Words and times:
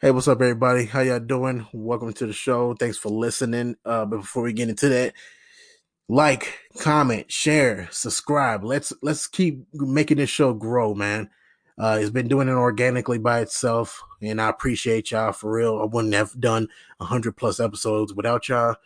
Hey, 0.00 0.12
what's 0.12 0.28
up, 0.28 0.40
everybody? 0.40 0.84
How 0.84 1.00
y'all 1.00 1.18
doing? 1.18 1.66
Welcome 1.72 2.12
to 2.12 2.26
the 2.26 2.32
show. 2.32 2.72
Thanks 2.72 2.96
for 2.96 3.08
listening. 3.08 3.74
Uh, 3.84 4.04
but 4.04 4.18
before 4.18 4.44
we 4.44 4.52
get 4.52 4.68
into 4.68 4.88
that, 4.90 5.12
like, 6.08 6.56
comment, 6.78 7.32
share, 7.32 7.88
subscribe. 7.90 8.62
Let's 8.62 8.92
let's 9.02 9.26
keep 9.26 9.66
making 9.74 10.18
this 10.18 10.30
show 10.30 10.54
grow, 10.54 10.94
man. 10.94 11.30
Uh, 11.76 11.98
it's 12.00 12.10
been 12.10 12.28
doing 12.28 12.46
it 12.46 12.52
organically 12.52 13.18
by 13.18 13.40
itself, 13.40 14.00
and 14.22 14.40
I 14.40 14.48
appreciate 14.48 15.10
y'all 15.10 15.32
for 15.32 15.50
real. 15.50 15.80
I 15.82 15.86
wouldn't 15.86 16.14
have 16.14 16.38
done 16.38 16.68
hundred 17.00 17.36
plus 17.36 17.58
episodes 17.58 18.14
without 18.14 18.48
y'all. 18.48 18.76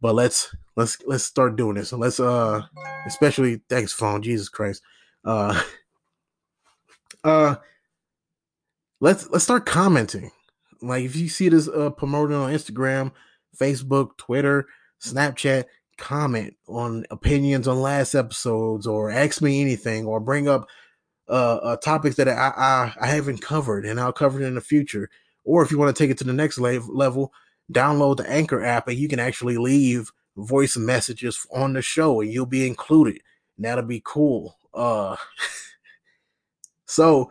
But 0.00 0.14
let's 0.14 0.54
let's 0.76 0.98
let's 1.04 1.24
start 1.24 1.56
doing 1.56 1.74
this. 1.74 1.92
let's 1.92 2.20
uh, 2.20 2.62
especially 3.06 3.60
thanks, 3.68 3.92
phone. 3.92 4.22
Jesus 4.22 4.48
Christ. 4.48 4.82
Uh, 5.24 5.60
uh, 7.24 7.56
let's 9.00 9.28
let's 9.30 9.42
start 9.42 9.66
commenting 9.66 10.30
like 10.82 11.04
if 11.04 11.16
you 11.16 11.28
see 11.28 11.48
this 11.48 11.68
uh, 11.68 11.90
promoted 11.90 12.36
on 12.36 12.52
Instagram, 12.52 13.12
Facebook, 13.56 14.16
Twitter, 14.16 14.66
Snapchat, 15.02 15.64
comment 15.96 16.54
on 16.68 17.04
opinions 17.10 17.68
on 17.68 17.80
last 17.80 18.14
episodes 18.14 18.86
or 18.86 19.10
ask 19.10 19.40
me 19.40 19.60
anything 19.60 20.06
or 20.06 20.18
bring 20.18 20.48
up 20.48 20.66
uh, 21.28 21.56
uh 21.56 21.76
topics 21.76 22.16
that 22.16 22.28
I, 22.28 22.32
I, 22.56 22.94
I 23.00 23.06
haven't 23.06 23.40
covered 23.40 23.86
and 23.86 24.00
I'll 24.00 24.12
cover 24.12 24.42
it 24.42 24.46
in 24.46 24.56
the 24.56 24.60
future. 24.60 25.08
Or 25.44 25.62
if 25.62 25.70
you 25.70 25.78
want 25.78 25.94
to 25.94 26.02
take 26.02 26.10
it 26.10 26.18
to 26.18 26.24
the 26.24 26.32
next 26.32 26.58
level, 26.58 27.32
download 27.72 28.16
the 28.16 28.30
Anchor 28.30 28.64
app 28.64 28.88
and 28.88 28.98
you 28.98 29.08
can 29.08 29.20
actually 29.20 29.56
leave 29.56 30.10
voice 30.36 30.76
messages 30.76 31.46
on 31.52 31.74
the 31.74 31.82
show 31.82 32.20
and 32.20 32.32
you'll 32.32 32.46
be 32.46 32.66
included. 32.66 33.20
That'll 33.58 33.84
be 33.84 34.02
cool. 34.04 34.58
Uh, 34.72 35.16
so 36.86 37.30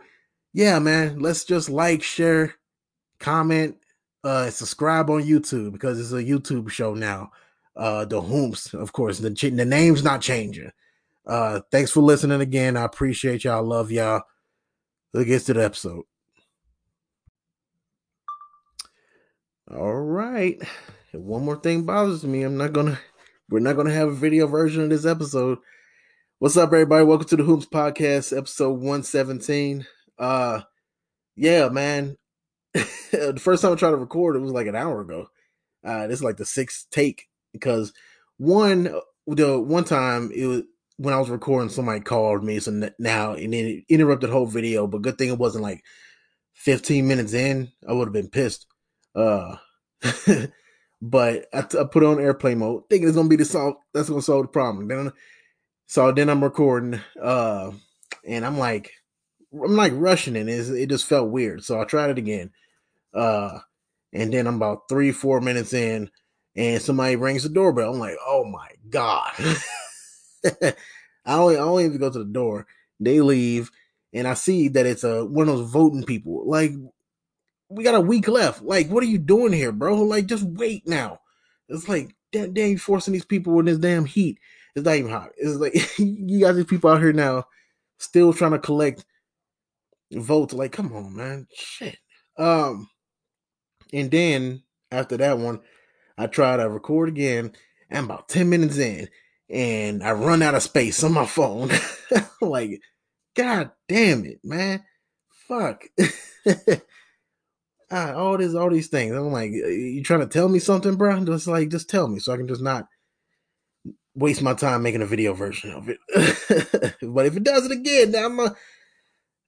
yeah, 0.54 0.78
man, 0.78 1.18
let's 1.18 1.44
just 1.44 1.68
like, 1.68 2.02
share, 2.04 2.54
comment, 3.18 3.76
uh, 4.22 4.50
subscribe 4.50 5.10
on 5.10 5.22
YouTube 5.22 5.72
because 5.72 6.00
it's 6.00 6.12
a 6.12 6.24
YouTube 6.24 6.70
show 6.70 6.94
now. 6.94 7.30
Uh, 7.76 8.04
the 8.04 8.20
Whomst, 8.20 8.74
of 8.74 8.92
course, 8.92 9.18
the 9.18 9.30
the 9.30 9.64
name's 9.64 10.04
not 10.04 10.20
changing. 10.20 10.70
Uh, 11.26 11.60
thanks 11.70 11.90
for 11.90 12.00
listening 12.00 12.40
again. 12.40 12.76
I 12.76 12.84
appreciate 12.84 13.44
y'all. 13.44 13.64
Love 13.64 13.90
y'all. 13.90 14.22
Let's 15.12 15.26
get 15.26 15.42
to 15.42 15.54
the 15.54 15.64
episode. 15.64 16.04
All 19.70 19.94
right. 19.94 20.60
One 21.12 21.44
more 21.44 21.56
thing 21.56 21.84
bothers 21.84 22.24
me. 22.24 22.42
I'm 22.42 22.56
not 22.56 22.72
gonna. 22.72 23.00
We're 23.48 23.60
not 23.60 23.76
gonna 23.76 23.92
have 23.92 24.08
a 24.08 24.14
video 24.14 24.46
version 24.46 24.82
of 24.82 24.90
this 24.90 25.06
episode. 25.06 25.58
What's 26.38 26.56
up, 26.56 26.68
everybody? 26.68 27.04
Welcome 27.04 27.28
to 27.28 27.36
the 27.36 27.42
Whomst 27.42 27.70
Podcast, 27.70 28.36
episode 28.36 28.72
117. 28.72 29.86
Uh, 30.18 30.60
yeah, 31.36 31.68
man. 31.68 32.16
the 33.12 33.40
first 33.40 33.62
time 33.62 33.72
I 33.72 33.76
tried 33.76 33.90
to 33.90 33.96
record, 33.96 34.36
it 34.36 34.40
was 34.40 34.52
like 34.52 34.66
an 34.66 34.76
hour 34.76 35.00
ago. 35.00 35.28
Uh, 35.84 36.06
this 36.06 36.18
is 36.18 36.24
like 36.24 36.36
the 36.36 36.44
sixth 36.44 36.86
take 36.90 37.28
because 37.52 37.92
one 38.38 38.94
the 39.26 39.60
one 39.60 39.84
time 39.84 40.30
it 40.34 40.46
was 40.46 40.62
when 40.96 41.14
I 41.14 41.18
was 41.18 41.30
recording, 41.30 41.70
somebody 41.70 42.00
called 42.00 42.44
me, 42.44 42.58
so 42.60 42.90
now 42.98 43.34
and 43.34 43.54
it 43.54 43.84
interrupted 43.88 44.30
the 44.30 44.32
whole 44.32 44.46
video. 44.46 44.86
But 44.86 45.02
good 45.02 45.18
thing 45.18 45.28
it 45.28 45.38
wasn't 45.38 45.64
like 45.64 45.82
15 46.54 47.06
minutes 47.06 47.32
in. 47.32 47.72
I 47.88 47.92
would 47.92 48.06
have 48.06 48.12
been 48.12 48.30
pissed. 48.30 48.66
Uh, 49.14 49.56
but 51.02 51.46
I, 51.52 51.62
t- 51.62 51.78
I 51.78 51.84
put 51.84 52.04
on 52.04 52.20
airplane 52.20 52.58
mode, 52.58 52.84
thinking 52.88 53.08
it's 53.08 53.16
gonna 53.16 53.28
be 53.28 53.36
the 53.36 53.44
solve. 53.44 53.74
That's 53.92 54.08
gonna 54.08 54.22
solve 54.22 54.44
the 54.44 54.48
problem. 54.48 54.88
Then, 54.88 55.12
so 55.86 56.10
then 56.12 56.28
I'm 56.28 56.42
recording, 56.42 57.00
uh, 57.20 57.72
and 58.26 58.44
I'm 58.44 58.58
like, 58.58 58.92
I'm 59.52 59.76
like 59.76 59.92
rushing 59.94 60.36
it. 60.36 60.48
It 60.48 60.88
just 60.88 61.06
felt 61.06 61.30
weird. 61.30 61.64
So 61.64 61.80
I 61.80 61.84
tried 61.84 62.10
it 62.10 62.18
again. 62.18 62.50
Uh, 63.14 63.60
and 64.12 64.32
then 64.32 64.46
I'm 64.46 64.56
about 64.56 64.88
three, 64.88 65.12
four 65.12 65.40
minutes 65.40 65.72
in, 65.72 66.10
and 66.56 66.80
somebody 66.82 67.16
rings 67.16 67.42
the 67.42 67.48
doorbell. 67.48 67.92
I'm 67.92 67.98
like, 67.98 68.16
oh 68.26 68.44
my 68.44 68.68
god! 68.88 69.32
I 71.26 71.34
only 71.34 71.56
I 71.56 71.60
only 71.60 71.84
even 71.84 71.98
go 71.98 72.10
to 72.10 72.18
the 72.18 72.24
door. 72.24 72.66
They 73.00 73.20
leave, 73.20 73.70
and 74.12 74.26
I 74.28 74.34
see 74.34 74.68
that 74.68 74.86
it's 74.86 75.04
a 75.04 75.24
one 75.24 75.48
of 75.48 75.58
those 75.58 75.70
voting 75.70 76.04
people. 76.04 76.48
Like, 76.48 76.72
we 77.68 77.82
got 77.84 77.94
a 77.94 78.00
week 78.00 78.28
left. 78.28 78.62
Like, 78.62 78.88
what 78.88 79.02
are 79.02 79.08
you 79.08 79.18
doing 79.18 79.52
here, 79.52 79.72
bro? 79.72 80.02
Like, 80.02 80.26
just 80.26 80.44
wait 80.44 80.86
now. 80.86 81.20
It's 81.68 81.88
like, 81.88 82.14
damn, 82.32 82.52
damn 82.52 82.70
you 82.70 82.78
forcing 82.78 83.12
these 83.12 83.24
people 83.24 83.58
in 83.58 83.66
this 83.66 83.78
damn 83.78 84.04
heat. 84.04 84.38
It's 84.76 84.84
not 84.84 84.96
even 84.96 85.10
hot. 85.10 85.30
It's 85.36 85.56
like 85.56 85.74
you 85.98 86.40
got 86.40 86.52
these 86.52 86.66
people 86.66 86.90
out 86.90 87.00
here 87.00 87.12
now, 87.12 87.44
still 87.98 88.32
trying 88.32 88.52
to 88.52 88.58
collect 88.58 89.04
votes. 90.12 90.54
Like, 90.54 90.72
come 90.72 90.94
on, 90.94 91.16
man, 91.16 91.46
shit. 91.54 91.98
Um, 92.36 92.88
and 93.94 94.10
then 94.10 94.62
after 94.90 95.16
that 95.16 95.38
one, 95.38 95.60
I 96.18 96.26
try 96.26 96.56
to 96.56 96.68
record 96.68 97.08
again. 97.08 97.52
And 97.90 98.06
about 98.06 98.28
10 98.28 98.48
minutes 98.48 98.78
in, 98.78 99.08
and 99.48 100.02
I 100.02 100.12
run 100.12 100.42
out 100.42 100.54
of 100.54 100.62
space 100.62 101.04
on 101.04 101.12
my 101.12 101.26
phone. 101.26 101.70
like, 102.40 102.80
God 103.36 103.70
damn 103.88 104.24
it, 104.24 104.40
man. 104.42 104.82
Fuck. 105.46 105.84
ah, 107.90 108.14
all 108.14 108.38
this, 108.38 108.54
all 108.54 108.70
these 108.70 108.88
things. 108.88 109.14
I'm 109.14 109.30
like, 109.30 109.52
you 109.52 110.02
trying 110.02 110.20
to 110.20 110.26
tell 110.26 110.48
me 110.48 110.58
something, 110.58 110.96
bro? 110.96 111.24
Just 111.24 111.46
like, 111.46 111.68
just 111.68 111.90
tell 111.90 112.08
me 112.08 112.18
so 112.18 112.32
I 112.32 112.36
can 112.36 112.48
just 112.48 112.62
not 112.62 112.88
waste 114.14 114.42
my 114.42 114.54
time 114.54 114.82
making 114.82 115.02
a 115.02 115.06
video 115.06 115.34
version 115.34 115.72
of 115.72 115.88
it. 115.88 115.98
but 117.02 117.26
if 117.26 117.36
it 117.36 117.44
does 117.44 117.66
it 117.66 117.72
again, 117.72 118.12
now 118.12 118.26
I'm 118.26 118.36
gonna 118.36 118.56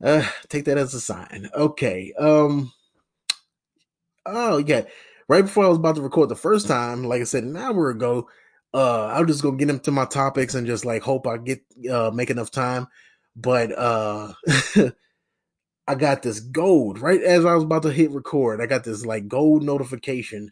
uh, 0.05 0.27
take 0.49 0.67
that 0.67 0.79
as 0.79 0.95
a 0.95 1.01
sign. 1.01 1.49
Okay. 1.55 2.13
Um, 2.19 2.73
oh 4.27 4.59
yeah, 4.59 4.83
right 5.29 5.43
before 5.43 5.65
I 5.65 5.69
was 5.69 5.79
about 5.79 5.97
to 5.97 6.03
record 6.03 6.29
the 6.29 6.37
first 6.37 6.67
time, 6.69 7.05
like 7.05 7.21
I 7.21 7.25
said 7.25 7.45
an 7.45 7.57
hour 7.57 7.91
ago, 7.91 8.29
uh, 8.75 9.07
I 9.07 9.21
was 9.21 9.29
just 9.29 9.43
gonna 9.43 9.57
get 9.57 9.71
into 9.71 9.91
my 9.91 10.05
topics 10.05 10.55
and 10.55 10.67
just 10.67 10.85
like 10.85 11.03
hope 11.03 11.27
I 11.27 11.39
get 11.39 11.61
uh 11.91 12.11
make 12.13 12.31
enough 12.31 12.51
time. 12.51 12.89
But 13.35 13.73
uh 13.77 14.33
I 15.89 15.95
got 15.95 16.23
this 16.23 16.41
gold 16.41 17.01
right 17.01 17.23
as 17.23 17.45
I 17.45 17.55
was 17.55 17.65
about 17.65 17.83
to 17.83 17.93
hit 17.93 18.11
record. 18.11 18.61
I 18.61 18.67
got 18.67 18.85
this 18.85 19.07
like 19.07 19.29
gold 19.29 19.63
notification. 19.63 20.51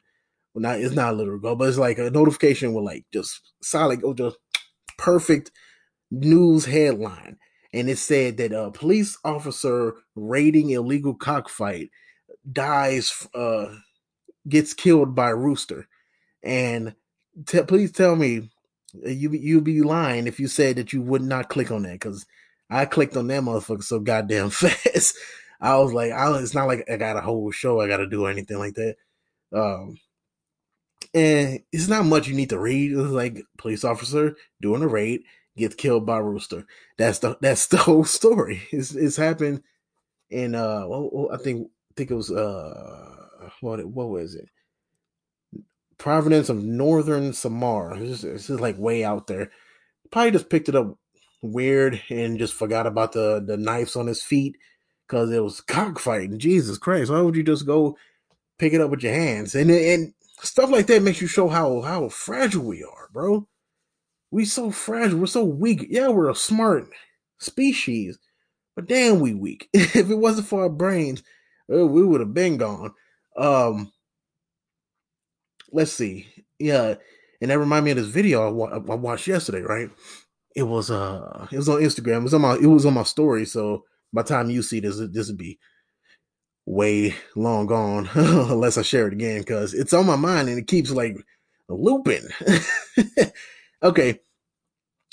Well, 0.54 0.62
not 0.62 0.80
it's 0.80 0.94
not 0.94 1.14
a 1.14 1.16
literal 1.16 1.40
gold, 1.40 1.58
but 1.58 1.68
it's 1.68 1.78
like 1.78 1.98
a 1.98 2.10
notification 2.10 2.74
with 2.74 2.84
like 2.84 3.04
just 3.12 3.52
solid, 3.62 4.02
oh, 4.04 4.14
just 4.14 4.36
perfect 4.98 5.50
news 6.10 6.66
headline, 6.66 7.38
and 7.72 7.90
it 7.90 7.98
said 7.98 8.36
that 8.36 8.52
a 8.52 8.70
police 8.70 9.18
officer 9.24 9.94
raiding 10.14 10.70
illegal 10.70 11.14
cockfight 11.14 11.90
dies, 12.50 13.26
uh, 13.34 13.66
gets 14.48 14.74
killed 14.74 15.14
by 15.14 15.30
rooster. 15.30 15.88
And 16.42 16.94
please 17.46 17.92
tell 17.92 18.16
me 18.16 18.50
uh, 19.04 19.08
you 19.08 19.30
you'd 19.30 19.64
be 19.64 19.82
lying 19.82 20.26
if 20.26 20.38
you 20.38 20.48
said 20.48 20.76
that 20.76 20.92
you 20.92 21.02
would 21.02 21.22
not 21.22 21.48
click 21.48 21.70
on 21.70 21.82
that 21.82 21.94
because 21.94 22.26
I 22.70 22.86
clicked 22.86 23.16
on 23.16 23.26
that 23.28 23.42
motherfucker 23.42 23.82
so 23.82 24.00
goddamn 24.00 24.50
fast. 24.50 25.16
I 25.60 25.78
was 25.78 25.92
like, 25.92 26.12
I, 26.12 26.36
it's 26.38 26.54
not 26.54 26.66
like 26.66 26.88
I 26.90 26.96
got 26.96 27.16
a 27.16 27.20
whole 27.20 27.50
show 27.50 27.80
I 27.80 27.88
got 27.88 27.98
to 27.98 28.06
do 28.06 28.26
or 28.26 28.30
anything 28.30 28.58
like 28.58 28.74
that. 28.74 28.96
Um, 29.52 29.98
and 31.14 31.60
it's 31.72 31.88
not 31.88 32.04
much 32.04 32.28
you 32.28 32.34
need 32.34 32.50
to 32.50 32.58
read. 32.58 32.92
It's 32.92 33.10
like 33.10 33.42
police 33.56 33.84
officer 33.84 34.36
doing 34.60 34.82
a 34.82 34.88
raid 34.88 35.22
gets 35.56 35.74
killed 35.74 36.06
by 36.06 36.18
rooster. 36.18 36.66
That's 36.98 37.20
the 37.20 37.38
that's 37.40 37.66
the 37.68 37.78
whole 37.78 38.04
story. 38.04 38.62
It's 38.70 38.94
it's 38.94 39.16
happened 39.16 39.62
in 40.30 40.54
uh 40.54 40.84
well, 40.86 41.30
I 41.32 41.36
think 41.36 41.70
think 41.96 42.10
it 42.10 42.14
was 42.14 42.30
uh 42.30 43.28
what 43.60 43.84
what 43.86 44.08
was 44.08 44.34
it? 44.34 44.48
Providence 45.98 46.48
of 46.48 46.62
Northern 46.62 47.32
Samar. 47.32 47.96
This 47.98 48.24
is 48.24 48.50
like 48.50 48.78
way 48.78 49.04
out 49.04 49.26
there. 49.26 49.50
Probably 50.10 50.32
just 50.32 50.50
picked 50.50 50.68
it 50.68 50.76
up 50.76 50.98
weird 51.42 52.00
and 52.08 52.38
just 52.38 52.54
forgot 52.54 52.86
about 52.86 53.12
the 53.12 53.42
the 53.44 53.56
knives 53.56 53.96
on 53.96 54.06
his 54.06 54.22
feet 54.22 54.56
because 55.06 55.30
it 55.30 55.42
was 55.42 55.60
cockfighting. 55.60 56.38
Jesus 56.38 56.78
Christ! 56.78 57.10
Why 57.10 57.20
would 57.20 57.36
you 57.36 57.42
just 57.42 57.66
go 57.66 57.96
pick 58.58 58.72
it 58.72 58.80
up 58.80 58.90
with 58.90 59.02
your 59.02 59.14
hands? 59.14 59.54
And 59.54 59.70
and 59.70 60.14
stuff 60.42 60.70
like 60.70 60.86
that 60.86 61.02
makes 61.02 61.20
you 61.20 61.26
show 61.26 61.48
how 61.48 61.82
how 61.82 62.08
fragile 62.08 62.64
we 62.64 62.82
are, 62.82 63.08
bro. 63.12 63.46
We 64.30 64.44
so 64.44 64.70
fragile. 64.70 65.20
We're 65.20 65.26
so 65.26 65.44
weak. 65.44 65.86
Yeah, 65.88 66.08
we're 66.08 66.30
a 66.30 66.34
smart 66.34 66.88
species, 67.38 68.18
but 68.74 68.86
damn, 68.86 69.20
we 69.20 69.34
weak. 69.34 69.68
if 69.72 70.10
it 70.10 70.18
wasn't 70.18 70.48
for 70.48 70.62
our 70.62 70.68
brains, 70.68 71.22
we 71.68 72.04
would 72.04 72.20
have 72.20 72.34
been 72.34 72.56
gone. 72.56 72.92
Um, 73.36 73.92
let's 75.72 75.92
see. 75.92 76.26
Yeah, 76.58 76.94
and 77.40 77.50
that 77.50 77.58
reminded 77.58 77.84
me 77.84 77.90
of 77.92 77.96
this 77.98 78.06
video 78.14 78.46
I, 78.46 78.50
wa- 78.50 78.70
I 78.70 78.94
watched 78.94 79.26
yesterday. 79.26 79.62
Right, 79.62 79.90
it 80.56 80.64
was 80.64 80.90
uh, 80.90 81.48
it 81.52 81.56
was 81.56 81.68
on 81.68 81.80
Instagram. 81.82 82.18
It 82.18 82.24
was 82.24 82.34
on 82.34 82.42
my 82.42 82.54
it 82.56 82.66
was 82.66 82.86
on 82.86 82.94
my 82.94 83.02
story. 83.04 83.44
So 83.46 83.84
by 84.12 84.22
the 84.22 84.28
time 84.28 84.50
you 84.50 84.62
see 84.62 84.80
this, 84.80 85.00
this 85.12 85.28
would 85.28 85.38
be 85.38 85.58
way 86.66 87.14
long 87.36 87.66
gone 87.66 88.08
unless 88.14 88.78
I 88.78 88.82
share 88.82 89.06
it 89.06 89.12
again 89.12 89.40
because 89.40 89.74
it's 89.74 89.92
on 89.92 90.06
my 90.06 90.16
mind 90.16 90.48
and 90.48 90.58
it 90.58 90.66
keeps 90.66 90.90
like 90.90 91.16
looping. 91.68 92.28
okay, 93.82 94.20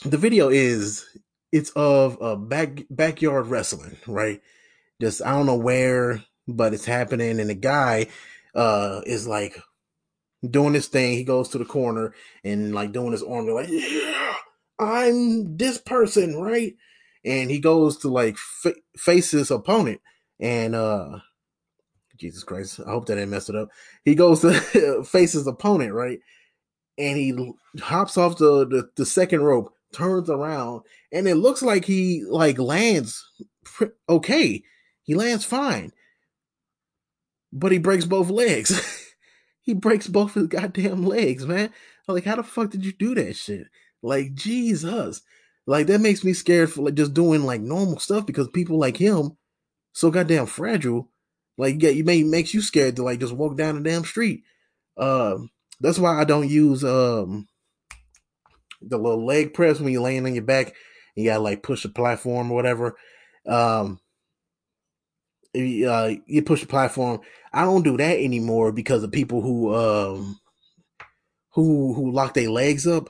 the 0.05 0.17
video 0.17 0.49
is 0.49 1.05
it's 1.51 1.71
of 1.71 2.17
a 2.21 2.37
back 2.37 2.83
backyard 2.89 3.47
wrestling, 3.47 3.97
right? 4.07 4.41
Just 5.01 5.21
I 5.23 5.31
don't 5.31 5.45
know 5.47 5.57
where 5.57 6.23
but 6.47 6.73
it's 6.73 6.85
happening, 6.85 7.39
and 7.39 7.49
the 7.49 7.55
guy 7.55 8.07
uh 8.55 9.01
is 9.05 9.27
like 9.27 9.57
doing 10.47 10.73
this 10.73 10.87
thing. 10.87 11.13
He 11.13 11.23
goes 11.23 11.49
to 11.49 11.57
the 11.57 11.65
corner 11.65 12.13
and 12.43 12.73
like 12.73 12.91
doing 12.91 13.11
his 13.11 13.23
arm, 13.23 13.47
like, 13.47 13.69
yeah, 13.69 14.33
I'm 14.79 15.57
this 15.57 15.77
person, 15.77 16.35
right? 16.35 16.73
And 17.23 17.51
he 17.51 17.59
goes 17.59 17.97
to 17.99 18.09
like 18.09 18.37
f- 18.65 18.73
face 18.97 19.31
his 19.31 19.51
opponent, 19.51 20.01
and 20.39 20.75
uh 20.75 21.19
Jesus 22.21 22.43
Christ, 22.43 22.79
I 22.85 22.91
hope 22.91 23.07
that 23.07 23.15
didn't 23.15 23.31
mess 23.31 23.49
it 23.49 23.55
up. 23.55 23.69
He 24.05 24.13
goes 24.13 24.41
to 24.41 25.03
face 25.05 25.33
his 25.33 25.47
opponent, 25.47 25.93
right? 25.93 26.19
And 26.97 27.17
he 27.17 27.53
hops 27.81 28.15
off 28.15 28.37
the, 28.37 28.67
the, 28.67 28.89
the 28.95 29.07
second 29.07 29.41
rope, 29.41 29.73
turns 29.91 30.29
around, 30.29 30.83
and 31.11 31.27
it 31.27 31.35
looks 31.35 31.63
like 31.63 31.85
he 31.85 32.23
like 32.27 32.59
lands 32.59 33.27
okay. 34.07 34.63
He 35.03 35.15
lands 35.15 35.45
fine. 35.45 35.91
But 37.53 37.71
he 37.71 37.77
breaks 37.77 38.05
both 38.05 38.29
legs. 38.29 39.13
he 39.61 39.73
breaks 39.73 40.07
both 40.07 40.33
his 40.33 40.47
goddamn 40.47 41.05
legs, 41.05 41.45
man. 41.45 41.71
Like, 42.07 42.25
how 42.25 42.35
the 42.35 42.43
fuck 42.43 42.71
did 42.71 42.85
you 42.85 42.91
do 42.93 43.15
that 43.15 43.35
shit? 43.35 43.67
Like, 44.01 44.33
Jesus. 44.33 45.21
Like, 45.65 45.87
that 45.87 46.01
makes 46.01 46.23
me 46.23 46.33
scared 46.33 46.71
for 46.71 46.81
like 46.81 46.95
just 46.95 47.13
doing 47.13 47.43
like 47.43 47.61
normal 47.61 47.99
stuff 47.99 48.25
because 48.25 48.49
people 48.49 48.77
like 48.79 48.97
him 48.97 49.37
so 49.93 50.09
goddamn 50.09 50.47
fragile 50.47 51.11
like, 51.61 51.79
yeah, 51.79 51.91
you 51.91 52.03
may 52.03 52.23
makes 52.23 52.55
you 52.55 52.61
scared 52.63 52.95
to 52.95 53.03
like 53.03 53.19
just 53.19 53.33
walk 53.33 53.55
down 53.55 53.75
the 53.75 53.87
damn 53.87 54.03
street. 54.03 54.41
Um, 54.97 55.51
that's 55.79 55.99
why 55.99 56.19
I 56.19 56.23
don't 56.23 56.49
use 56.49 56.83
um 56.83 57.47
the 58.81 58.97
little 58.97 59.23
leg 59.23 59.53
press 59.53 59.79
when 59.79 59.93
you're 59.93 60.01
laying 60.01 60.25
on 60.25 60.33
your 60.33 60.43
back. 60.43 60.73
You 61.15 61.25
gotta 61.25 61.43
like 61.43 61.61
push 61.61 61.83
the 61.83 61.89
platform 61.89 62.51
or 62.51 62.55
whatever. 62.55 62.97
Um, 63.45 63.99
uh, 65.55 66.11
you 66.25 66.41
push 66.43 66.61
the 66.61 66.67
platform. 66.67 67.21
I 67.53 67.63
don't 67.63 67.83
do 67.83 67.97
that 67.97 68.19
anymore 68.19 68.71
because 68.71 69.03
of 69.03 69.11
people 69.11 69.41
who 69.41 69.75
um 69.75 70.39
who 71.51 71.93
who 71.93 72.11
lock 72.11 72.33
their 72.33 72.49
legs 72.49 72.87
up. 72.87 73.09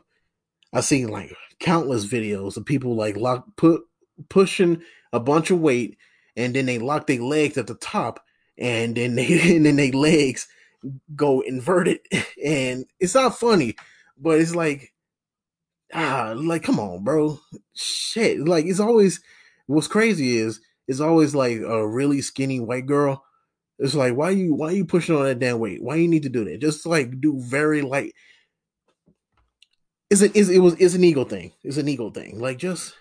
I've 0.73 0.85
seen 0.85 1.09
like 1.09 1.35
countless 1.59 2.05
videos 2.05 2.57
of 2.57 2.65
people 2.65 2.95
like 2.95 3.15
lock 3.15 3.45
put 3.55 3.81
pushing 4.29 4.81
a 5.13 5.19
bunch 5.19 5.51
of 5.51 5.59
weight 5.59 5.97
and 6.35 6.55
then 6.55 6.65
they 6.65 6.79
lock 6.79 7.07
their 7.07 7.21
legs 7.21 7.57
at 7.57 7.67
the 7.67 7.75
top 7.75 8.23
and 8.57 8.95
then 8.95 9.15
they 9.15 9.55
and 9.55 9.65
then 9.65 9.75
they 9.75 9.91
legs 9.91 10.47
go 11.15 11.41
inverted 11.41 11.99
and 12.43 12.85
it's 12.99 13.15
not 13.15 13.37
funny 13.37 13.75
but 14.17 14.39
it's 14.39 14.55
like 14.55 14.93
ah 15.93 16.33
like 16.35 16.63
come 16.63 16.79
on 16.79 17.03
bro 17.03 17.39
shit 17.75 18.39
like 18.39 18.65
it's 18.65 18.79
always 18.79 19.21
what's 19.67 19.87
crazy 19.87 20.37
is 20.37 20.59
it's 20.91 20.99
always 20.99 21.33
like 21.33 21.59
a 21.61 21.87
really 21.87 22.21
skinny 22.21 22.59
white 22.59 22.85
girl. 22.85 23.23
It's 23.79 23.95
like 23.95 24.13
why 24.13 24.31
you 24.31 24.53
why 24.53 24.71
you 24.71 24.83
pushing 24.83 25.15
on 25.15 25.23
that 25.23 25.39
damn 25.39 25.57
weight? 25.57 25.81
Why 25.81 25.95
you 25.95 26.09
need 26.09 26.23
to 26.23 26.29
do 26.29 26.43
that? 26.43 26.59
Just 26.59 26.85
like 26.85 27.21
do 27.21 27.39
very 27.39 27.81
light. 27.81 28.13
Is 30.09 30.21
it 30.21 30.35
is 30.35 30.49
it 30.49 30.59
was 30.59 30.73
it's 30.79 30.93
an 30.93 31.05
ego 31.05 31.23
thing. 31.23 31.53
It's 31.63 31.77
an 31.77 31.87
ego 31.87 32.09
thing. 32.09 32.39
Like 32.39 32.57
just 32.57 32.93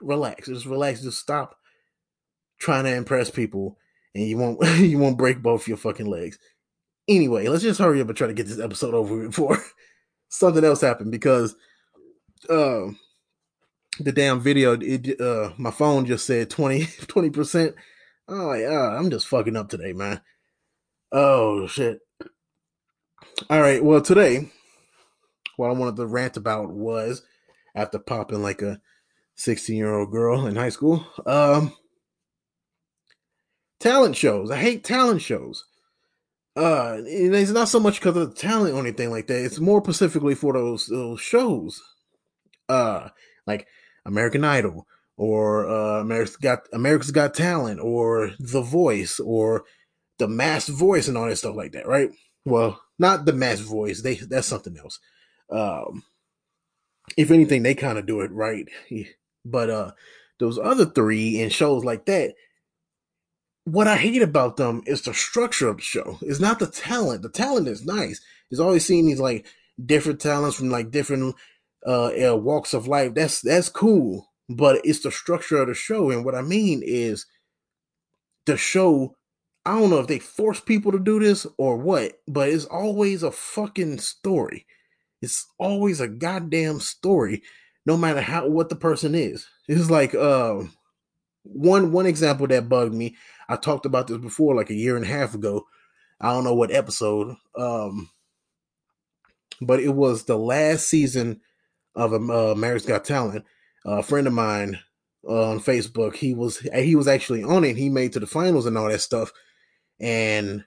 relax. 0.00 0.48
Just 0.48 0.64
relax. 0.64 1.02
Just 1.02 1.18
stop 1.18 1.56
trying 2.58 2.84
to 2.84 2.94
impress 2.94 3.30
people 3.30 3.76
and 4.14 4.24
you 4.26 4.38
won't 4.38 4.66
you 4.78 4.98
won't 4.98 5.18
break 5.18 5.42
both 5.42 5.68
your 5.68 5.76
fucking 5.76 6.06
legs. 6.06 6.38
Anyway, 7.06 7.48
let's 7.48 7.62
just 7.62 7.80
hurry 7.80 8.00
up 8.00 8.08
and 8.08 8.16
try 8.16 8.28
to 8.28 8.32
get 8.32 8.46
this 8.46 8.60
episode 8.60 8.94
over 8.94 9.26
before 9.26 9.58
something 10.30 10.64
else 10.64 10.80
happened 10.80 11.10
because 11.10 11.54
uh, 12.48 12.86
the 14.00 14.12
damn 14.12 14.40
video 14.40 14.78
it 14.80 15.20
uh 15.20 15.50
my 15.58 15.70
phone 15.70 16.06
just 16.06 16.26
said 16.26 16.50
20 16.50 16.86
percent. 17.30 17.74
Oh 18.28 18.52
like, 18.52 18.96
I'm 18.98 19.10
just 19.10 19.26
fucking 19.26 19.56
up 19.56 19.68
today, 19.68 19.92
man. 19.92 20.20
Oh 21.12 21.66
shit. 21.66 22.00
All 23.48 23.60
right, 23.60 23.82
well 23.82 24.00
today 24.00 24.50
what 25.56 25.70
I 25.70 25.74
wanted 25.74 25.96
to 25.96 26.06
rant 26.06 26.36
about 26.36 26.70
was 26.70 27.22
after 27.74 27.98
popping 27.98 28.42
like 28.42 28.62
a 28.62 28.80
16 29.36 29.76
year 29.76 29.94
old 29.94 30.10
girl 30.10 30.46
in 30.46 30.56
high 30.56 30.70
school. 30.70 31.06
Um 31.26 31.72
talent 33.78 34.16
shows. 34.16 34.50
I 34.50 34.56
hate 34.56 34.84
talent 34.84 35.22
shows. 35.22 35.64
Uh, 36.56 36.98
it's 37.04 37.52
not 37.52 37.68
so 37.68 37.80
much 37.80 38.00
because 38.00 38.16
of 38.16 38.30
the 38.30 38.34
talent 38.34 38.74
or 38.74 38.80
anything 38.80 39.10
like 39.10 39.28
that. 39.28 39.44
It's 39.44 39.60
more 39.60 39.82
specifically 39.82 40.34
for 40.34 40.52
those 40.52 40.86
those 40.86 41.20
shows, 41.20 41.80
uh, 42.68 43.08
like 43.46 43.66
American 44.04 44.44
Idol 44.44 44.86
or 45.16 45.68
uh, 45.68 46.00
America's 46.00 46.36
Got 46.36 46.60
America's 46.72 47.10
Got 47.10 47.34
Talent 47.34 47.80
or 47.80 48.32
The 48.38 48.62
Voice 48.62 49.20
or 49.20 49.64
The 50.18 50.28
Masked 50.28 50.70
Voice 50.70 51.08
and 51.08 51.16
all 51.16 51.28
that 51.28 51.36
stuff 51.36 51.56
like 51.56 51.72
that, 51.72 51.86
right? 51.86 52.10
Well, 52.44 52.80
not 52.98 53.26
The 53.26 53.32
Masked 53.32 53.66
Voice. 53.66 54.02
They 54.02 54.14
that's 54.14 54.46
something 54.46 54.76
else. 54.78 54.98
Um, 55.50 56.04
if 57.16 57.30
anything, 57.30 57.62
they 57.62 57.74
kind 57.74 57.98
of 57.98 58.06
do 58.06 58.20
it 58.20 58.30
right, 58.30 58.66
but 59.44 59.70
uh, 59.70 59.90
those 60.38 60.58
other 60.58 60.86
three 60.86 61.40
and 61.40 61.52
shows 61.52 61.84
like 61.84 62.06
that, 62.06 62.34
what 63.64 63.86
I 63.86 63.96
hate 63.96 64.22
about 64.22 64.56
them 64.56 64.82
is 64.86 65.02
the 65.02 65.14
structure 65.14 65.68
of 65.68 65.76
the 65.76 65.82
show. 65.82 66.18
It's 66.22 66.40
not 66.40 66.58
the 66.58 66.66
talent. 66.66 67.22
The 67.22 67.28
talent 67.28 67.68
is 67.68 67.84
nice. 67.84 68.20
It's 68.50 68.60
always 68.60 68.86
seeing 68.86 69.06
these 69.06 69.20
like 69.20 69.46
different 69.84 70.20
talents 70.20 70.56
from 70.56 70.70
like 70.70 70.90
different 70.90 71.36
uh, 71.86 72.30
uh, 72.30 72.36
walks 72.36 72.74
of 72.74 72.88
life. 72.88 73.14
That's 73.14 73.40
that's 73.40 73.68
cool. 73.68 74.26
But 74.48 74.80
it's 74.84 75.00
the 75.00 75.12
structure 75.12 75.58
of 75.58 75.68
the 75.68 75.74
show. 75.74 76.10
And 76.10 76.24
what 76.24 76.34
I 76.34 76.42
mean 76.42 76.82
is 76.84 77.26
the 78.46 78.56
show. 78.56 79.16
I 79.66 79.78
don't 79.78 79.90
know 79.90 79.98
if 79.98 80.06
they 80.06 80.18
force 80.18 80.58
people 80.58 80.90
to 80.92 80.98
do 80.98 81.20
this 81.20 81.46
or 81.58 81.76
what, 81.76 82.14
but 82.26 82.48
it's 82.48 82.64
always 82.64 83.22
a 83.22 83.30
fucking 83.30 83.98
story. 83.98 84.66
It's 85.20 85.46
always 85.58 86.00
a 86.00 86.08
goddamn 86.08 86.80
story, 86.80 87.42
no 87.84 87.96
matter 87.96 88.22
how 88.22 88.48
what 88.48 88.70
the 88.70 88.76
person 88.76 89.14
is. 89.14 89.46
It's 89.68 89.90
like 89.90 90.14
uh, 90.14 90.62
one 91.42 91.92
one 91.92 92.06
example 92.06 92.46
that 92.48 92.68
bugged 92.68 92.94
me. 92.94 93.16
I 93.48 93.56
talked 93.56 93.86
about 93.86 94.06
this 94.06 94.18
before, 94.18 94.54
like 94.54 94.70
a 94.70 94.74
year 94.74 94.96
and 94.96 95.04
a 95.04 95.08
half 95.08 95.34
ago. 95.34 95.66
I 96.20 96.32
don't 96.32 96.44
know 96.44 96.54
what 96.54 96.70
episode, 96.70 97.36
um, 97.56 98.10
but 99.60 99.80
it 99.80 99.94
was 99.94 100.24
the 100.24 100.36
last 100.36 100.88
season 100.88 101.40
of 102.00 102.14
um, 102.14 102.30
uh, 102.30 102.52
America's 102.52 102.86
Got 102.86 103.04
Talent. 103.04 103.44
Uh, 103.86 103.98
a 103.98 104.02
friend 104.02 104.26
of 104.26 104.32
mine 104.32 104.78
uh, 105.26 105.50
on 105.50 105.60
Facebook, 105.60 106.16
he 106.16 106.34
was 106.34 106.58
he 106.58 106.94
was 106.94 107.08
actually 107.08 107.42
on 107.42 107.64
it. 107.64 107.76
He 107.76 107.88
made 107.88 108.12
to 108.14 108.20
the 108.20 108.26
finals 108.26 108.66
and 108.66 108.76
all 108.76 108.88
that 108.88 109.00
stuff. 109.00 109.32
And 110.00 110.64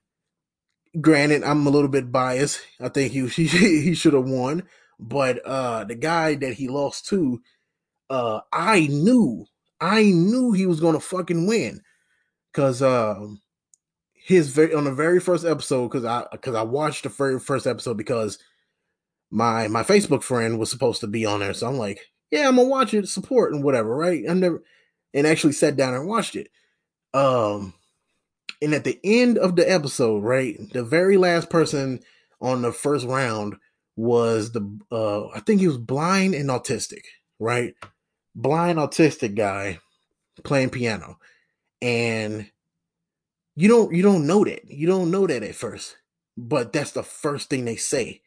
granted, 0.99 1.43
I'm 1.43 1.65
a 1.65 1.69
little 1.69 1.89
bit 1.89 2.11
biased. 2.11 2.61
I 2.79 2.89
think 2.89 3.13
he 3.13 3.27
he, 3.27 3.47
he 3.47 3.93
should 3.93 4.13
have 4.13 4.27
won, 4.27 4.63
but 4.99 5.39
uh, 5.45 5.83
the 5.85 5.95
guy 5.95 6.35
that 6.35 6.53
he 6.53 6.67
lost 6.67 7.07
to, 7.07 7.41
uh, 8.09 8.41
I 8.51 8.87
knew 8.87 9.45
I 9.81 10.03
knew 10.03 10.51
he 10.51 10.65
was 10.65 10.79
gonna 10.79 10.99
fucking 10.99 11.47
win 11.47 11.81
because 12.51 12.81
um 12.81 13.41
his 14.13 14.49
very 14.49 14.73
on 14.73 14.85
the 14.85 14.93
very 14.93 15.19
first 15.19 15.45
episode 15.45 15.89
because 15.89 16.05
I 16.05 16.25
because 16.31 16.55
I 16.55 16.61
watched 16.61 17.03
the 17.03 17.09
very 17.09 17.39
first 17.39 17.67
episode 17.67 17.97
because 17.97 18.39
my 19.33 19.67
my 19.67 19.83
Facebook 19.83 20.21
friend 20.21 20.59
was 20.59 20.69
supposed 20.69 21.01
to 21.01 21.07
be 21.07 21.25
on 21.25 21.39
there, 21.39 21.53
so 21.53 21.67
I'm 21.67 21.77
like, 21.77 22.11
yeah, 22.31 22.47
I'm 22.47 22.55
gonna 22.55 22.67
watch 22.67 22.93
it, 22.93 23.09
support 23.09 23.51
and 23.51 23.63
whatever, 23.63 23.95
right? 23.95 24.23
I 24.29 24.33
never 24.33 24.63
and 25.13 25.25
actually 25.25 25.53
sat 25.53 25.75
down 25.75 25.95
and 25.95 26.07
watched 26.07 26.35
it. 26.35 26.49
Um, 27.13 27.73
and 28.61 28.73
at 28.73 28.83
the 28.83 28.99
end 29.03 29.37
of 29.37 29.55
the 29.55 29.69
episode, 29.69 30.23
right, 30.23 30.57
the 30.71 30.83
very 30.83 31.17
last 31.17 31.49
person 31.49 32.01
on 32.41 32.61
the 32.61 32.71
first 32.71 33.07
round 33.07 33.55
was 33.95 34.51
the 34.51 34.79
uh 34.91 35.27
I 35.29 35.39
think 35.39 35.61
he 35.61 35.67
was 35.67 35.77
blind 35.77 36.35
and 36.35 36.49
autistic, 36.49 37.03
right? 37.39 37.73
Blind 38.35 38.77
autistic 38.77 39.35
guy 39.35 39.79
playing 40.43 40.69
piano 40.69 41.17
and 41.81 42.49
you 43.55 43.67
don't 43.67 43.93
you 43.93 44.01
don't 44.01 44.25
know 44.25 44.43
that 44.43 44.69
you 44.69 44.87
don't 44.87 45.11
know 45.11 45.27
that 45.27 45.43
at 45.43 45.53
first 45.53 45.97
but 46.35 46.73
that's 46.73 46.91
the 46.91 47.03
first 47.03 47.51
thing 47.51 47.65
they 47.65 47.75
say 47.75 48.22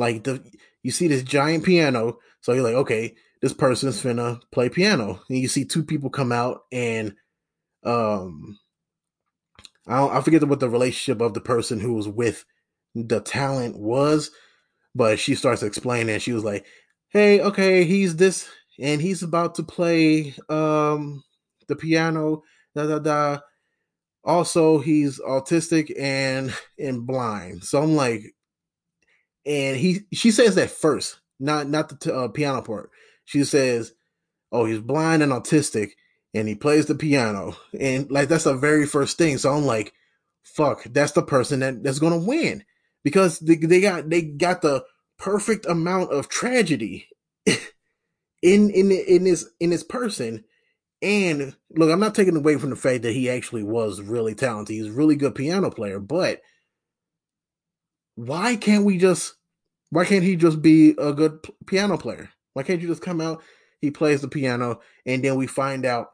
like 0.00 0.24
the 0.24 0.42
you 0.82 0.90
see 0.90 1.08
this 1.08 1.22
giant 1.22 1.64
piano 1.64 2.18
so 2.40 2.52
you're 2.52 2.64
like 2.64 2.74
okay 2.74 3.14
this 3.42 3.52
person's 3.52 4.02
finna 4.02 4.40
play 4.50 4.68
piano 4.68 5.20
and 5.28 5.38
you 5.38 5.48
see 5.48 5.64
two 5.64 5.84
people 5.84 6.10
come 6.10 6.32
out 6.32 6.62
and 6.72 7.14
um 7.84 8.58
I, 9.86 10.18
I 10.18 10.20
forget 10.20 10.44
what 10.44 10.60
the 10.60 10.68
relationship 10.68 11.20
of 11.20 11.34
the 11.34 11.40
person 11.40 11.80
who 11.80 11.94
was 11.94 12.08
with 12.08 12.44
the 12.94 13.20
talent 13.20 13.78
was 13.78 14.30
but 14.94 15.18
she 15.18 15.34
starts 15.34 15.62
explaining 15.62 16.18
she 16.18 16.32
was 16.32 16.44
like 16.44 16.66
hey 17.10 17.40
okay 17.40 17.84
he's 17.84 18.16
this 18.16 18.48
and 18.78 19.00
he's 19.00 19.22
about 19.22 19.54
to 19.56 19.62
play 19.62 20.34
um 20.48 21.22
the 21.68 21.76
piano 21.76 22.42
da 22.74 22.86
da 22.86 22.98
da. 22.98 23.38
Also, 24.22 24.78
he's 24.78 25.18
autistic 25.20 25.92
and 25.98 26.54
and 26.78 27.06
blind. 27.06 27.64
So 27.64 27.82
I'm 27.82 27.96
like, 27.96 28.34
and 29.50 29.76
he 29.76 30.02
she 30.12 30.30
says 30.30 30.54
that 30.54 30.70
first, 30.70 31.18
not 31.40 31.68
not 31.68 31.88
the 31.88 32.14
uh, 32.14 32.28
piano 32.28 32.62
part. 32.62 32.90
She 33.24 33.42
says, 33.42 33.92
"Oh, 34.52 34.64
he's 34.64 34.78
blind 34.78 35.24
and 35.24 35.32
autistic, 35.32 35.90
and 36.32 36.46
he 36.46 36.54
plays 36.54 36.86
the 36.86 36.94
piano." 36.94 37.56
And 37.78 38.08
like 38.12 38.28
that's 38.28 38.44
the 38.44 38.54
very 38.54 38.86
first 38.86 39.18
thing. 39.18 39.38
So 39.38 39.52
I'm 39.52 39.66
like, 39.66 39.92
fuck, 40.44 40.84
that's 40.84 41.12
the 41.12 41.22
person 41.22 41.60
that, 41.60 41.82
that's 41.82 41.98
gonna 41.98 42.18
win 42.18 42.64
because 43.02 43.40
they, 43.40 43.56
they 43.56 43.80
got 43.80 44.08
they 44.08 44.22
got 44.22 44.62
the 44.62 44.84
perfect 45.18 45.66
amount 45.66 46.12
of 46.12 46.28
tragedy 46.28 47.08
in 47.46 48.70
in 48.70 48.92
in 48.92 49.24
this 49.24 49.50
in 49.58 49.70
this 49.70 49.82
person. 49.82 50.44
And 51.02 51.56
look, 51.70 51.90
I'm 51.90 51.98
not 51.98 52.14
taking 52.14 52.36
away 52.36 52.56
from 52.56 52.70
the 52.70 52.76
fact 52.76 53.02
that 53.02 53.14
he 53.14 53.28
actually 53.28 53.64
was 53.64 54.00
really 54.00 54.36
talented. 54.36 54.76
He's 54.76 54.88
a 54.88 54.92
really 54.92 55.16
good 55.16 55.34
piano 55.34 55.70
player, 55.70 55.98
but 55.98 56.40
why 58.14 58.54
can't 58.54 58.84
we 58.84 58.98
just 58.98 59.34
why 59.90 60.04
can't 60.04 60.24
he 60.24 60.36
just 60.36 60.62
be 60.62 60.94
a 60.98 61.12
good 61.12 61.46
piano 61.66 61.98
player? 61.98 62.30
Why 62.54 62.62
can't 62.62 62.80
you 62.80 62.88
just 62.88 63.02
come 63.02 63.20
out, 63.20 63.42
he 63.80 63.90
plays 63.90 64.22
the 64.22 64.28
piano, 64.28 64.80
and 65.04 65.24
then 65.24 65.36
we 65.36 65.46
find 65.46 65.84
out 65.84 66.12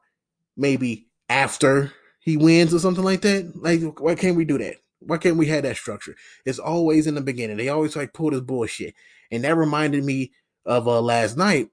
maybe 0.56 1.08
after 1.28 1.92
he 2.20 2.36
wins 2.36 2.74
or 2.74 2.78
something 2.78 3.04
like 3.04 3.20
that? 3.22 3.52
Like, 3.54 4.00
why 4.00 4.14
can't 4.14 4.36
we 4.36 4.44
do 4.44 4.58
that? 4.58 4.76
Why 5.00 5.18
can't 5.18 5.36
we 5.36 5.46
have 5.46 5.62
that 5.62 5.76
structure? 5.76 6.16
It's 6.44 6.58
always 6.58 7.06
in 7.06 7.14
the 7.14 7.20
beginning. 7.20 7.58
They 7.58 7.68
always 7.68 7.94
like 7.94 8.14
pull 8.14 8.30
this 8.30 8.40
bullshit. 8.40 8.94
And 9.30 9.44
that 9.44 9.56
reminded 9.56 10.04
me 10.04 10.32
of 10.64 10.88
uh, 10.88 11.00
last 11.00 11.36
night 11.36 11.68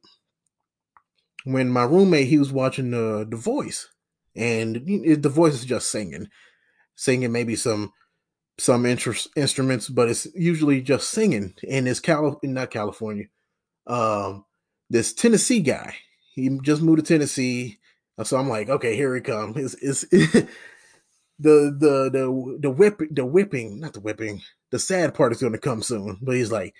when 1.46 1.70
my 1.70 1.84
roommate 1.84 2.28
he 2.28 2.38
was 2.38 2.52
watching 2.52 2.92
the 2.92 3.26
the 3.30 3.38
voice. 3.38 3.88
And 4.36 4.76
the 4.76 5.30
voice 5.30 5.54
is 5.54 5.66
just 5.66 5.90
singing. 5.92 6.28
Singing 6.96 7.32
maybe 7.32 7.56
some 7.56 7.94
some 8.58 8.86
interest, 8.86 9.30
instruments, 9.36 9.90
but 9.90 10.10
it's 10.10 10.28
usually 10.36 10.82
just 10.82 11.10
singing. 11.10 11.54
And 11.70 11.88
it's 11.88 12.00
Cal 12.00 12.40
not 12.44 12.72
California. 12.72 13.26
Um 13.88 14.46
this 14.90 15.14
Tennessee 15.14 15.62
guy. 15.62 15.96
He 16.36 16.50
just 16.64 16.82
moved 16.82 17.00
to 17.00 17.06
Tennessee. 17.06 17.80
So 18.24 18.38
I'm 18.38 18.50
like, 18.50 18.70
okay, 18.70 18.96
here 18.96 19.16
he 19.16 19.22
comes. 19.22 19.76
It's, 19.76 20.06
it's 20.12 20.32
the 21.40 21.76
the 21.78 22.10
the 22.12 22.58
the 22.62 22.70
whip 22.70 23.02
the 23.12 23.26
whipping, 23.26 23.80
not 23.80 23.94
the 23.94 24.00
whipping. 24.00 24.42
The 24.72 24.80
sad 24.80 25.14
part 25.14 25.32
is 25.32 25.42
going 25.42 25.54
to 25.54 25.60
come 25.60 25.82
soon. 25.82 26.20
But 26.22 26.36
he's 26.36 26.52
like, 26.52 26.76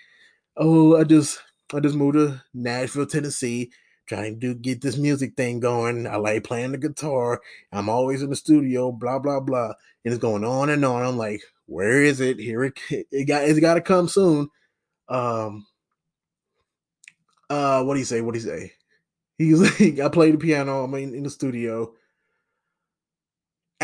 oh, 0.56 0.96
I 0.96 1.04
just 1.04 1.40
I 1.74 1.80
just 1.80 1.96
moved 1.96 2.16
to 2.16 2.42
Nashville, 2.54 3.06
Tennessee, 3.06 3.72
trying 4.06 4.40
to 4.40 4.54
get 4.54 4.80
this 4.80 4.96
music 4.96 5.34
thing 5.36 5.60
going. 5.60 6.06
I 6.06 6.16
like 6.16 6.44
playing 6.44 6.72
the 6.72 6.78
guitar. 6.78 7.40
I'm 7.72 7.88
always 7.88 8.22
in 8.22 8.30
the 8.30 8.36
studio, 8.36 8.92
blah 8.92 9.18
blah 9.18 9.40
blah, 9.40 9.72
and 10.04 10.14
it's 10.14 10.18
going 10.18 10.44
on 10.44 10.70
and 10.70 10.84
on. 10.84 11.04
I'm 11.04 11.16
like, 11.16 11.42
where 11.66 12.02
is 12.02 12.20
it? 12.20 12.38
Here 12.38 12.64
it 12.64 12.78
it 12.90 13.26
got 13.26 13.44
it's 13.44 13.60
got 13.60 13.74
to 13.74 13.80
come 13.80 14.08
soon. 14.08 14.48
Um, 15.08 15.66
uh, 17.50 17.82
what 17.84 17.94
do 17.94 18.00
you 18.00 18.06
say? 18.06 18.20
What 18.20 18.34
do 18.34 18.40
you 18.40 18.46
say? 18.46 18.72
He's 19.36 19.60
like, 19.80 20.00
I 20.00 20.08
played 20.08 20.34
the 20.34 20.38
piano. 20.38 20.84
I'm 20.84 20.94
in, 20.94 21.14
in 21.14 21.22
the 21.24 21.30
studio 21.30 21.92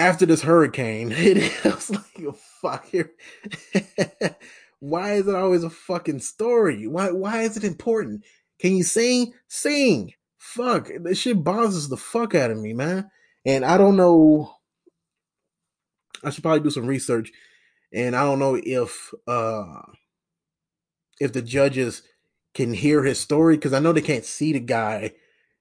after 0.01 0.25
this 0.27 0.43
hurricane, 0.43 1.13
it 1.15 1.65
was 1.65 1.91
like, 1.91 2.27
oh, 2.27 2.33
fuck 2.33 2.87
here. 2.87 3.13
why 4.79 5.15
is 5.15 5.29
it 5.29 5.35
always 5.35 5.63
a 5.63 5.71
fucking 5.71 6.21
story? 6.21 6.87
Why 6.87 7.11
why 7.11 7.43
is 7.43 7.57
it 7.57 7.65
important? 7.65 8.25
Can 8.59 8.77
you 8.77 8.83
sing? 8.83 9.35
Sing. 9.49 10.13
Fuck. 10.39 10.91
This 11.03 11.19
shit 11.19 11.45
bothers 11.45 11.89
the 11.89 11.97
fuck 11.97 12.35
out 12.35 12.51
of 12.51 12.59
me, 12.59 12.73
man. 12.73 13.11
And 13.45 13.65
I 13.65 13.77
don't 13.77 13.97
know. 13.97 14.55
I 16.23 16.31
should 16.31 16.43
probably 16.43 16.61
do 16.61 16.71
some 16.71 16.87
research. 16.87 17.31
And 17.93 18.15
I 18.17 18.23
don't 18.25 18.39
know 18.39 18.61
if 18.63 19.13
uh 19.27 19.83
if 21.21 21.33
the 21.33 21.43
judges 21.43 22.03
can 22.55 22.73
hear 22.73 23.05
his 23.05 23.21
story 23.21 23.57
because 23.57 23.73
I 23.73 23.79
know 23.81 23.93
they 23.93 24.01
can't 24.01 24.25
see 24.25 24.53
the 24.53 24.61
guy 24.61 25.13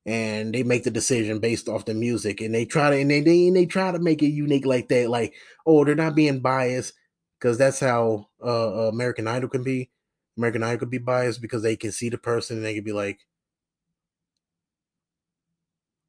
and 0.06 0.54
they 0.54 0.64
make 0.64 0.84
the 0.84 0.92
decision 0.92 1.40
based 1.40 1.68
off 1.68 1.86
the 1.86 1.94
music 1.94 2.42
and 2.42 2.56
they 2.56 2.66
try 2.66 2.90
to 2.90 2.98
and 3.00 3.12
they, 3.12 3.22
they 3.22 3.48
and 3.48 3.56
they 3.56 3.66
try 3.66 3.92
to 3.92 4.00
make 4.00 4.24
it 4.24 4.30
unique 4.30 4.66
like 4.66 4.88
that 4.90 5.10
like 5.10 5.34
oh 5.66 5.84
they're 5.86 5.96
not 5.96 6.16
being 6.16 6.40
biased 6.40 6.94
because 7.40 7.58
that's 7.58 7.80
how 7.80 8.28
uh, 8.44 8.90
American 8.90 9.28
Idol 9.28 9.50
can 9.50 9.64
be. 9.64 9.90
American 10.38 10.64
Idol 10.64 10.80
could 10.80 10.90
be 10.90 10.98
biased 10.98 11.42
because 11.42 11.64
they 11.64 11.76
can 11.76 11.92
see 11.92 12.10
the 12.10 12.18
person 12.18 12.58
and 12.58 12.66
they 12.66 12.76
can 12.76 12.84
be 12.84 12.94
like 12.94 13.20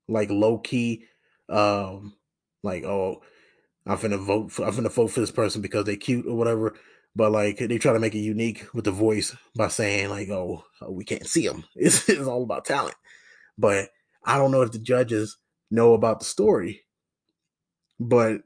like 0.09 0.31
low 0.31 0.59
key 0.59 1.05
um 1.49 2.15
like 2.63 2.85
oh 2.85 3.23
I'm 3.87 3.99
finna 3.99 4.19
vote 4.19 4.53
for 4.53 4.67
I'm 4.67 4.73
finna 4.73 4.91
vote 4.91 5.09
for 5.09 5.21
this 5.21 5.31
person 5.31 5.63
because 5.63 5.85
they're 5.85 5.97
cute 5.97 6.27
or 6.27 6.37
whatever 6.37 6.75
but 7.17 7.33
like 7.33 7.59
they 7.59 7.79
try 7.79 7.93
to 7.93 7.99
make 7.99 8.15
it 8.15 8.19
unique 8.19 8.67
with 8.73 8.85
the 8.85 8.91
voice 8.91 9.35
by 9.57 9.69
saying 9.69 10.11
like 10.11 10.29
oh, 10.29 10.65
oh 10.81 10.91
we 10.91 11.05
can't 11.05 11.27
see 11.27 11.47
them 11.47 11.65
it's, 11.75 12.09
it's 12.09 12.27
all 12.27 12.43
about 12.43 12.65
talent 12.65 12.97
but 13.59 13.91
I 14.25 14.37
don't 14.39 14.51
know 14.51 14.63
if 14.63 14.73
the 14.73 14.79
judges 14.79 15.37
know 15.71 15.95
about 15.95 16.19
the 16.19 16.25
story. 16.25 16.85
But 17.99 18.43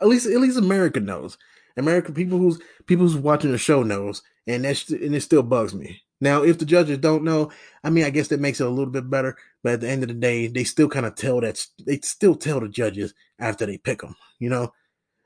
at 0.00 0.08
least 0.08 0.26
at 0.26 0.40
least 0.40 0.58
America 0.58 1.00
knows. 1.00 1.38
American 1.76 2.14
people 2.14 2.38
who's 2.38 2.60
people 2.86 3.06
who's 3.06 3.16
watching 3.16 3.52
the 3.52 3.58
show 3.58 3.82
knows, 3.82 4.22
and 4.46 4.64
that's 4.64 4.90
and 4.90 5.14
it 5.14 5.22
still 5.22 5.42
bugs 5.42 5.74
me. 5.74 6.02
Now, 6.20 6.42
if 6.42 6.58
the 6.58 6.64
judges 6.64 6.98
don't 6.98 7.24
know, 7.24 7.50
I 7.82 7.90
mean, 7.90 8.04
I 8.04 8.10
guess 8.10 8.28
that 8.28 8.40
makes 8.40 8.60
it 8.60 8.66
a 8.66 8.70
little 8.70 8.92
bit 8.92 9.08
better. 9.08 9.36
But 9.62 9.74
at 9.74 9.80
the 9.80 9.88
end 9.88 10.02
of 10.02 10.08
the 10.08 10.14
day, 10.14 10.46
they 10.48 10.64
still 10.64 10.88
kind 10.88 11.06
of 11.06 11.14
tell 11.14 11.40
that 11.40 11.64
they 11.86 11.98
still 12.00 12.34
tell 12.34 12.60
the 12.60 12.68
judges 12.68 13.14
after 13.38 13.66
they 13.66 13.78
pick 13.78 14.00
them. 14.00 14.16
You 14.38 14.50
know, 14.50 14.72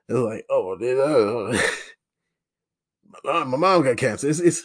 they're 0.09 0.19
like, 0.19 0.47
"Oh, 0.51 0.73
uh, 0.73 1.59
my 3.45 3.57
mom 3.57 3.83
got 3.83 3.97
cancer." 3.97 4.29
It's, 4.29 4.41
it's 4.41 4.63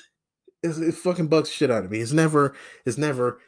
it's 0.64 0.78
it 0.80 0.96
fucking 0.96 1.28
bugs 1.28 1.52
shit 1.52 1.72
out 1.72 1.86
of 1.86 1.92
me. 1.92 2.00
It's 2.00 2.12
never 2.12 2.56
it's 2.86 2.98
never. 2.98 3.40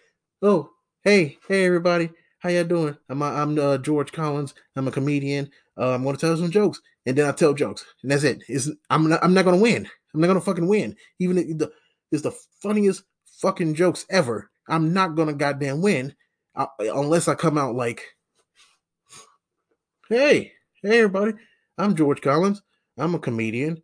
Oh, 0.41 0.71
Hey, 1.03 1.39
hey, 1.47 1.65
everybody. 1.65 2.11
How 2.41 2.50
y'all 2.50 2.63
doing? 2.63 2.95
I'm 3.09 3.23
I'm 3.23 3.57
uh, 3.57 3.79
George 3.79 4.11
Collins. 4.11 4.53
I'm 4.75 4.88
a 4.88 4.91
comedian. 4.91 5.50
Uh, 5.75 5.95
I'm 5.95 6.03
to 6.03 6.15
tell 6.15 6.38
some 6.38 6.51
jokes, 6.51 6.79
and 7.07 7.17
then 7.17 7.25
I 7.27 7.31
tell 7.31 7.55
jokes, 7.55 7.83
and 8.03 8.11
that's 8.11 8.23
it. 8.23 8.43
It's, 8.47 8.69
I'm 8.91 9.09
not 9.09 9.23
I'm 9.23 9.33
not 9.33 9.41
to 9.41 9.55
win. 9.55 9.89
I'm 10.13 10.21
not 10.21 10.31
to 10.31 10.41
fucking 10.41 10.67
win. 10.67 10.95
Even 11.17 11.38
the 11.57 11.71
it's 12.11 12.23
the 12.23 12.35
funniest 12.61 13.03
fucking 13.39 13.75
jokes 13.75 14.05
ever. 14.09 14.51
I'm 14.67 14.93
not 14.93 15.15
to 15.29 15.33
goddamn 15.33 15.81
win 15.81 16.15
uh, 16.55 16.67
unless 16.79 17.27
I 17.27 17.35
come 17.35 17.57
out 17.57 17.75
like, 17.75 18.03
hey, 20.09 20.53
hey, 20.83 20.99
everybody. 20.99 21.33
I'm 21.77 21.95
George 21.95 22.21
Collins. 22.21 22.61
I'm 22.97 23.15
a 23.15 23.19
comedian. 23.19 23.81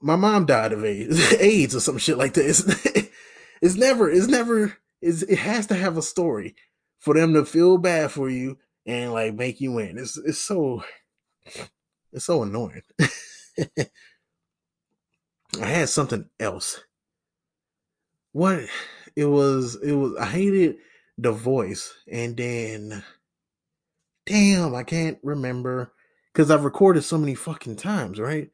My 0.00 0.16
mom 0.16 0.46
died 0.46 0.72
of 0.72 0.84
AIDS, 0.84 1.32
AIDS 1.40 1.76
or 1.76 1.80
some 1.80 1.98
shit 1.98 2.16
like 2.18 2.34
this. 2.34 2.64
it's 3.62 3.76
never, 3.76 4.10
it's 4.10 4.28
never 4.28 4.78
is 5.02 5.24
it 5.24 5.38
has 5.38 5.66
to 5.66 5.74
have 5.74 5.98
a 5.98 6.02
story 6.02 6.54
for 7.00 7.14
them 7.14 7.34
to 7.34 7.44
feel 7.44 7.76
bad 7.76 8.12
for 8.12 8.30
you 8.30 8.56
and 8.86 9.12
like 9.12 9.34
make 9.34 9.60
you 9.60 9.72
win. 9.72 9.98
It's 9.98 10.16
it's 10.16 10.38
so 10.38 10.84
it's 12.12 12.24
so 12.24 12.42
annoying. 12.44 12.82
I 15.60 15.66
had 15.66 15.88
something 15.88 16.30
else. 16.40 16.80
What 18.32 18.60
it 19.16 19.26
was 19.26 19.76
it 19.82 19.92
was 19.94 20.16
I 20.18 20.26
hated 20.26 20.76
the 21.18 21.32
voice 21.32 21.94
and 22.10 22.36
then 22.36 23.04
damn, 24.26 24.74
I 24.74 24.84
can't 24.84 25.18
remember 25.22 25.92
cuz 26.34 26.50
I've 26.50 26.64
recorded 26.64 27.04
so 27.04 27.18
many 27.18 27.34
fucking 27.34 27.76
times, 27.76 28.20
right? 28.20 28.50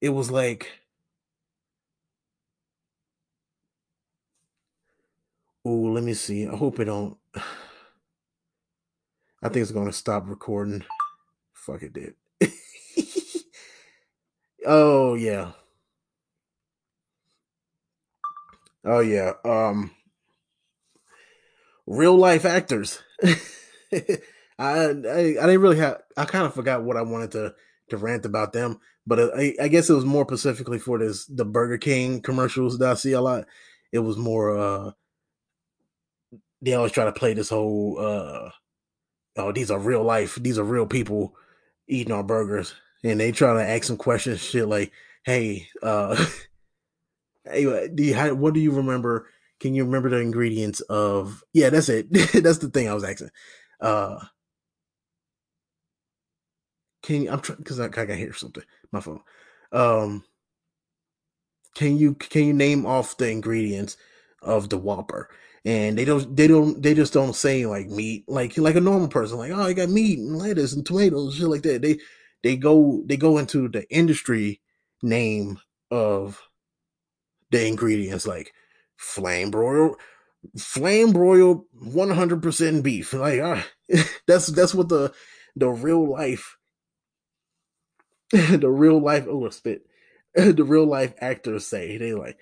It 0.00 0.10
was 0.10 0.30
like 0.30 0.68
Oh, 5.64 5.70
let 5.92 6.04
me 6.04 6.14
see. 6.14 6.48
I 6.48 6.56
hope 6.56 6.80
it 6.80 6.86
don't. 6.86 7.16
I 9.42 9.48
think 9.48 9.58
it's 9.62 9.72
gonna 9.72 9.92
stop 9.92 10.28
recording. 10.28 10.84
Fuck 11.54 11.82
it 11.82 11.92
did. 11.94 12.14
oh 14.66 15.14
yeah. 15.14 15.52
Oh 18.84 19.00
yeah. 19.00 19.32
Um 19.44 19.90
real 21.86 22.16
life 22.16 22.44
actors. 22.44 23.00
I, 23.22 23.38
I, 24.58 24.88
I 24.90 24.92
didn't 24.92 25.60
really 25.60 25.78
have 25.78 26.02
I 26.16 26.24
kind 26.24 26.46
of 26.46 26.54
forgot 26.54 26.82
what 26.84 26.96
I 26.96 27.02
wanted 27.02 27.32
to 27.32 27.54
to 27.90 27.96
rant 27.96 28.26
about 28.26 28.52
them, 28.52 28.80
but 29.06 29.18
uh, 29.18 29.30
I, 29.34 29.54
I 29.62 29.68
guess 29.68 29.88
it 29.88 29.94
was 29.94 30.04
more 30.04 30.26
specifically 30.28 30.78
for 30.78 30.98
this 30.98 31.24
the 31.26 31.44
Burger 31.44 31.78
King 31.78 32.20
commercials 32.20 32.78
that 32.78 32.90
I 32.90 32.94
see 32.94 33.12
a 33.12 33.20
lot. 33.20 33.46
It 33.92 34.00
was 34.00 34.16
more 34.16 34.56
uh 34.58 34.90
they 36.60 36.74
always 36.74 36.92
try 36.92 37.04
to 37.04 37.12
play 37.12 37.34
this 37.34 37.50
whole 37.50 37.96
uh 37.98 38.50
oh 39.36 39.52
these 39.52 39.70
are 39.70 39.78
real 39.78 40.02
life 40.02 40.36
these 40.36 40.58
are 40.58 40.64
real 40.64 40.86
people 40.86 41.34
eating 41.88 42.12
our 42.12 42.24
burgers 42.24 42.74
and 43.04 43.20
they 43.20 43.32
try 43.32 43.54
to 43.54 43.68
ask 43.68 43.84
some 43.84 43.96
questions 43.96 44.40
shit 44.40 44.66
like 44.68 44.92
hey 45.24 45.68
uh 45.82 46.16
hey 47.44 47.88
do 47.88 48.02
you 48.02 48.14
how, 48.14 48.34
what 48.34 48.54
do 48.54 48.60
you 48.60 48.72
remember? 48.72 49.28
Can 49.60 49.74
you 49.74 49.84
remember 49.84 50.10
the 50.10 50.18
ingredients 50.18 50.80
of 50.82 51.42
yeah 51.52 51.70
that's 51.70 51.88
it. 51.88 52.12
That's 52.32 52.58
the 52.58 52.70
thing 52.70 52.88
i 52.88 52.94
was 52.94 53.04
asking. 53.04 53.30
Uh 53.80 54.18
can 57.02 57.22
you 57.22 57.30
i'm 57.30 57.40
trying 57.40 57.58
because 57.58 57.80
I, 57.80 57.86
I 57.86 57.88
can 57.88 58.16
hear 58.16 58.32
something. 58.32 58.64
My 58.92 59.00
phone. 59.00 59.20
Um 59.72 60.24
can 61.74 61.96
you 61.98 62.14
can 62.14 62.44
you 62.44 62.52
name 62.52 62.86
off 62.86 63.16
the 63.16 63.30
ingredients 63.30 63.96
of 64.42 64.68
the 64.68 64.78
whopper? 64.78 65.28
And 65.64 65.98
they 65.98 66.04
don't 66.04 66.34
they 66.36 66.46
don't 66.46 66.82
they 66.82 66.94
just 66.94 67.12
don't 67.12 67.34
say 67.36 67.66
like 67.66 67.88
meat 67.88 68.24
like 68.28 68.56
like 68.58 68.76
a 68.76 68.80
normal 68.80 69.08
person 69.08 69.38
like 69.38 69.52
oh 69.52 69.62
I 69.62 69.72
got 69.74 69.88
meat 69.90 70.18
and 70.18 70.38
lettuce 70.38 70.72
and 70.74 70.84
tomatoes 70.86 71.36
shit 71.36 71.48
like 71.48 71.62
that. 71.62 71.82
They 71.82 71.98
they 72.42 72.56
go 72.56 73.02
they 73.06 73.16
go 73.16 73.38
into 73.38 73.68
the 73.68 73.88
industry 73.90 74.60
name 75.02 75.58
of 75.90 76.47
the 77.50 77.66
ingredients 77.66 78.26
like 78.26 78.52
flame 78.96 79.50
broiled 79.50 79.96
flame 80.56 81.12
broiled 81.12 81.64
100% 81.82 82.82
beef. 82.82 83.12
Like 83.12 83.40
uh, 83.40 83.62
that's 84.26 84.48
that's 84.48 84.74
what 84.74 84.88
the 84.88 85.12
the 85.56 85.68
real 85.68 86.08
life 86.08 86.56
the 88.30 88.70
real 88.70 89.00
life 89.00 89.26
oh 89.28 89.48
spit 89.48 89.82
the 90.34 90.64
real 90.64 90.86
life 90.86 91.14
actors 91.20 91.66
say. 91.66 91.96
They 91.96 92.14
like 92.14 92.38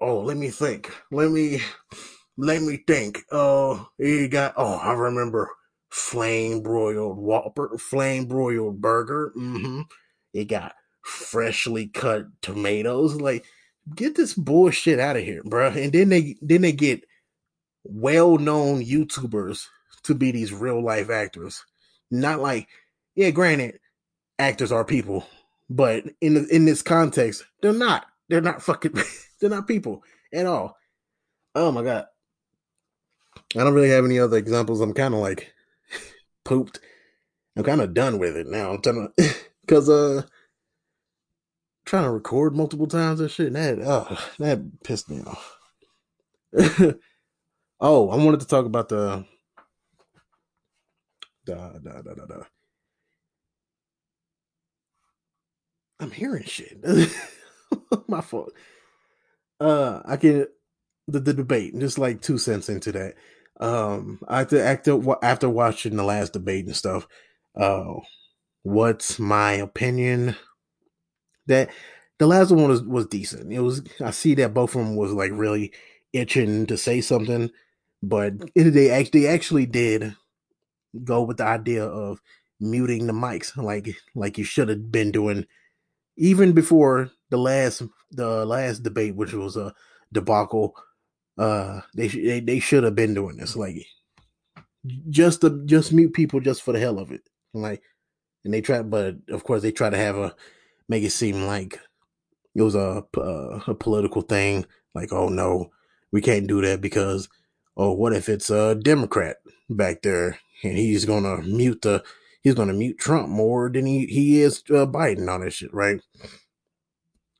oh 0.00 0.20
let 0.20 0.36
me 0.36 0.50
think. 0.50 0.92
Let 1.10 1.30
me 1.30 1.60
let 2.36 2.62
me 2.62 2.78
think. 2.86 3.20
Oh, 3.30 3.88
you 3.98 4.28
got 4.28 4.54
oh 4.56 4.74
i 4.76 4.92
remember 4.92 5.50
flame 5.90 6.62
broiled 6.62 7.18
whopper 7.18 7.76
flame 7.78 8.26
broiled 8.26 8.80
burger. 8.80 9.32
Mm-hmm. 9.36 9.82
It 10.32 10.44
got 10.46 10.74
freshly 11.02 11.88
cut 11.88 12.26
tomatoes. 12.42 13.20
Like 13.20 13.44
get 13.94 14.16
this 14.16 14.34
bullshit 14.34 14.98
out 14.98 15.16
of 15.16 15.22
here 15.22 15.42
bro 15.44 15.68
and 15.68 15.92
then 15.92 16.08
they 16.08 16.36
then 16.40 16.62
they 16.62 16.72
get 16.72 17.04
well-known 17.84 18.84
youtubers 18.84 19.66
to 20.02 20.14
be 20.14 20.30
these 20.30 20.52
real 20.52 20.82
life 20.82 21.10
actors. 21.10 21.64
Not 22.10 22.40
like 22.40 22.68
yeah 23.14 23.30
granted 23.30 23.78
actors 24.38 24.72
are 24.72 24.84
people 24.84 25.26
but 25.70 26.04
in 26.20 26.34
the, 26.34 26.46
in 26.48 26.64
this 26.64 26.82
context 26.82 27.44
they're 27.62 27.72
not. 27.72 28.06
They're 28.28 28.40
not 28.40 28.62
fucking 28.62 28.94
they're 29.40 29.50
not 29.50 29.68
people 29.68 30.02
at 30.32 30.46
all. 30.46 30.76
Oh 31.54 31.72
my 31.72 31.82
god. 31.82 32.06
I 33.56 33.60
don't 33.64 33.74
really 33.74 33.90
have 33.90 34.04
any 34.04 34.18
other 34.18 34.36
examples. 34.36 34.80
I'm 34.80 34.92
kind 34.92 35.14
of 35.14 35.20
like 35.20 35.52
pooped. 36.44 36.80
I'm 37.56 37.64
kind 37.64 37.80
of 37.80 37.94
done 37.94 38.18
with 38.18 38.36
it 38.36 38.46
now. 38.46 38.72
I'm 38.72 38.82
trying 38.82 39.08
to 39.18 39.34
because 39.62 39.88
uh 39.88 40.22
trying 41.88 42.04
to 42.04 42.10
record 42.10 42.54
multiple 42.54 42.86
times 42.86 43.20
and 43.20 43.30
shit 43.30 43.48
and 43.48 43.56
that 43.56 43.78
oh 43.82 44.18
that 44.38 44.60
pissed 44.84 45.10
me 45.10 45.22
off 45.22 45.56
oh 47.80 48.10
i 48.10 48.16
wanted 48.16 48.40
to 48.40 48.46
talk 48.46 48.66
about 48.66 48.88
the 48.88 49.24
da 51.46 51.70
da 51.82 52.02
da 52.02 52.14
da 52.14 52.26
da 52.26 52.42
I'm 56.00 56.10
hearing 56.10 56.44
shit. 56.44 56.84
My 58.08 58.20
fault. 58.20 58.52
Uh, 59.60 60.00
I 60.04 60.16
can 60.16 60.46
the, 61.08 61.20
the 61.20 61.34
debate. 61.34 61.78
Just 61.78 61.98
like 61.98 62.20
two 62.20 62.38
cents 62.38 62.68
into 62.68 62.92
that. 62.92 63.14
Um, 63.60 64.20
after 64.28 64.62
after 64.62 65.00
after 65.22 65.48
watching 65.48 65.96
the 65.96 66.04
last 66.04 66.32
debate 66.32 66.66
and 66.66 66.76
stuff. 66.76 67.08
Uh, 67.56 67.94
what's 68.62 69.18
my 69.18 69.52
opinion? 69.52 70.36
That 71.48 71.70
the 72.18 72.26
last 72.28 72.50
one 72.52 72.68
was 72.68 72.82
was 72.82 73.06
decent. 73.06 73.52
It 73.52 73.60
was. 73.60 73.82
I 74.04 74.12
see 74.12 74.34
that 74.36 74.54
both 74.54 74.74
of 74.74 74.84
them 74.84 74.96
was 74.96 75.12
like 75.12 75.32
really 75.34 75.72
itching 76.12 76.66
to 76.66 76.78
say 76.78 77.00
something, 77.00 77.50
but 78.02 78.34
they 78.54 78.90
actually 78.90 79.22
they 79.22 79.28
actually 79.28 79.66
did 79.66 80.14
go 81.04 81.22
with 81.22 81.38
the 81.38 81.44
idea 81.44 81.84
of 81.84 82.20
muting 82.60 83.06
the 83.06 83.12
mics 83.12 83.56
like 83.56 83.88
like 84.14 84.38
you 84.38 84.44
should 84.44 84.68
have 84.68 84.90
been 84.90 85.12
doing 85.12 85.46
even 86.16 86.52
before 86.52 87.10
the 87.30 87.38
last 87.38 87.82
the 88.10 88.44
last 88.46 88.82
debate, 88.82 89.14
which 89.16 89.32
was 89.34 89.56
a 89.56 89.74
debacle, 90.12 90.74
uh, 91.38 91.80
they 91.94 92.08
they 92.08 92.40
they 92.40 92.60
should 92.60 92.84
have 92.84 92.94
been 92.94 93.14
doing 93.14 93.36
this, 93.36 93.56
like 93.56 93.86
just 95.10 95.40
to 95.40 95.62
just 95.66 95.92
mute 95.92 96.12
people 96.12 96.40
just 96.40 96.62
for 96.62 96.72
the 96.72 96.78
hell 96.78 96.98
of 96.98 97.10
it, 97.12 97.22
like, 97.52 97.82
and 98.44 98.54
they 98.54 98.60
try, 98.60 98.82
but 98.82 99.16
of 99.30 99.44
course 99.44 99.62
they 99.62 99.72
try 99.72 99.90
to 99.90 99.96
have 99.96 100.16
a 100.16 100.34
make 100.88 101.04
it 101.04 101.10
seem 101.10 101.46
like 101.46 101.80
it 102.54 102.62
was 102.62 102.74
a 102.74 103.04
uh, 103.16 103.60
a 103.66 103.74
political 103.74 104.22
thing, 104.22 104.66
like 104.94 105.12
oh 105.12 105.28
no, 105.28 105.70
we 106.12 106.20
can't 106.20 106.46
do 106.46 106.60
that 106.62 106.80
because 106.80 107.28
oh 107.76 107.92
what 107.92 108.12
if 108.12 108.28
it's 108.28 108.50
a 108.50 108.74
Democrat 108.74 109.36
back 109.70 110.02
there 110.02 110.38
and 110.64 110.76
he's 110.76 111.04
gonna 111.04 111.38
mute 111.42 111.82
the 111.82 112.02
he's 112.42 112.54
to 112.54 112.66
mute 112.66 112.98
Trump 112.98 113.28
more 113.28 113.70
than 113.70 113.86
he, 113.86 114.06
he 114.06 114.40
is 114.40 114.62
uh, 114.70 114.86
Biden 114.86 115.28
on 115.28 115.42
this 115.42 115.54
shit, 115.54 115.72
right? 115.72 116.00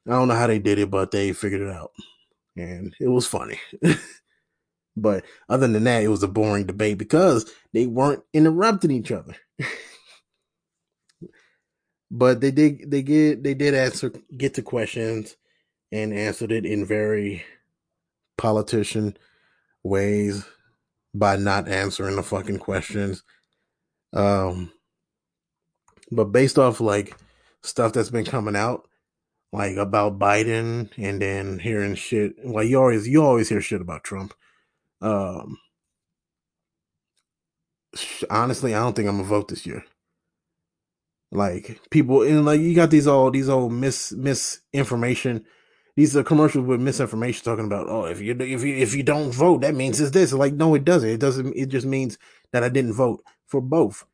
I 0.07 0.11
don't 0.11 0.29
know 0.29 0.35
how 0.35 0.47
they 0.47 0.59
did 0.59 0.79
it, 0.79 0.91
but 0.91 1.11
they 1.11 1.33
figured 1.33 1.61
it 1.61 1.71
out. 1.71 1.93
And 2.57 2.95
it 3.01 3.09
was 3.09 3.27
funny. 3.27 3.61
but 4.97 5.25
other 5.49 5.69
than 5.69 5.85
that, 5.85 6.03
it 6.03 6.09
was 6.09 6.23
a 6.23 6.29
boring 6.29 6.67
debate 6.67 6.99
because 6.99 7.51
they 7.73 7.87
weren't 7.87 8.23
interrupting 8.33 8.91
each 8.91 9.13
other. 9.13 9.37
but 12.11 12.41
they 12.41 12.51
did 12.51 12.91
they 12.91 13.03
get 13.03 13.43
they 13.43 13.55
did 13.55 13.75
answer 13.75 14.13
get 14.37 14.55
to 14.55 14.63
questions 14.63 15.37
and 15.93 16.13
answered 16.15 16.53
it 16.53 16.67
in 16.67 16.85
very 16.87 17.45
politician 18.37 19.17
ways 19.83 20.45
by 21.15 21.37
not 21.37 21.69
answering 21.69 22.17
the 22.17 22.23
fucking 22.23 22.59
questions. 22.59 23.23
Um 24.13 24.73
but 26.11 26.27
based 26.27 26.59
off 26.59 26.81
like 26.81 27.17
stuff 27.63 27.93
that's 27.93 28.11
been 28.11 28.25
coming 28.25 28.57
out, 28.57 28.89
like 29.53 29.77
about 29.77 30.19
Biden, 30.19 30.91
and 30.97 31.21
then 31.21 31.59
hearing 31.59 31.95
shit, 31.95 32.45
like 32.45 32.69
you 32.69 32.79
always 32.79 33.07
you 33.09 33.23
always 33.23 33.49
hear 33.49 33.61
shit 33.61 33.81
about 33.81 34.05
Trump. 34.05 34.35
Um, 35.01 35.59
honestly, 38.31 38.75
I 38.75 38.81
don't 38.81 38.95
think 38.97 39.09
I'm 39.09 39.17
gonna 39.17 39.29
vote 39.29 39.49
this 39.49 39.67
year. 39.67 39.85
Like 41.31 41.81
people, 41.91 42.23
and 42.23 42.45
like 42.47 42.61
you 42.61 42.75
got 42.75 42.91
these 42.91 43.07
all 43.07 43.31
these 43.31 43.49
old 43.49 43.73
mis 43.73 44.13
misinformation. 44.13 45.45
These 45.95 46.17
are 46.17 46.23
commercials 46.23 46.67
with 46.67 46.81
misinformation 46.81 47.45
talking 47.45 47.67
about, 47.67 47.89
oh, 47.89 48.05
if 48.05 48.21
you 48.21 48.35
if 48.41 48.63
you 48.63 48.77
if 48.77 48.95
you 48.95 49.03
don't 49.03 49.33
vote, 49.33 49.61
that 49.63 49.75
means 49.75 50.01
it's 50.01 50.13
this. 50.13 50.33
Like, 50.33 50.55
no, 50.55 50.75
it 50.75 50.85
doesn't. 50.85 51.09
It 51.09 51.21
doesn't. 51.21 51.55
It 51.55 51.67
just 51.69 51.87
means 51.87 52.17
that 52.53 52.65
I 52.65 52.69
didn't 52.69 52.95
vote 52.95 53.23
for 53.47 53.61
both. 53.61 54.05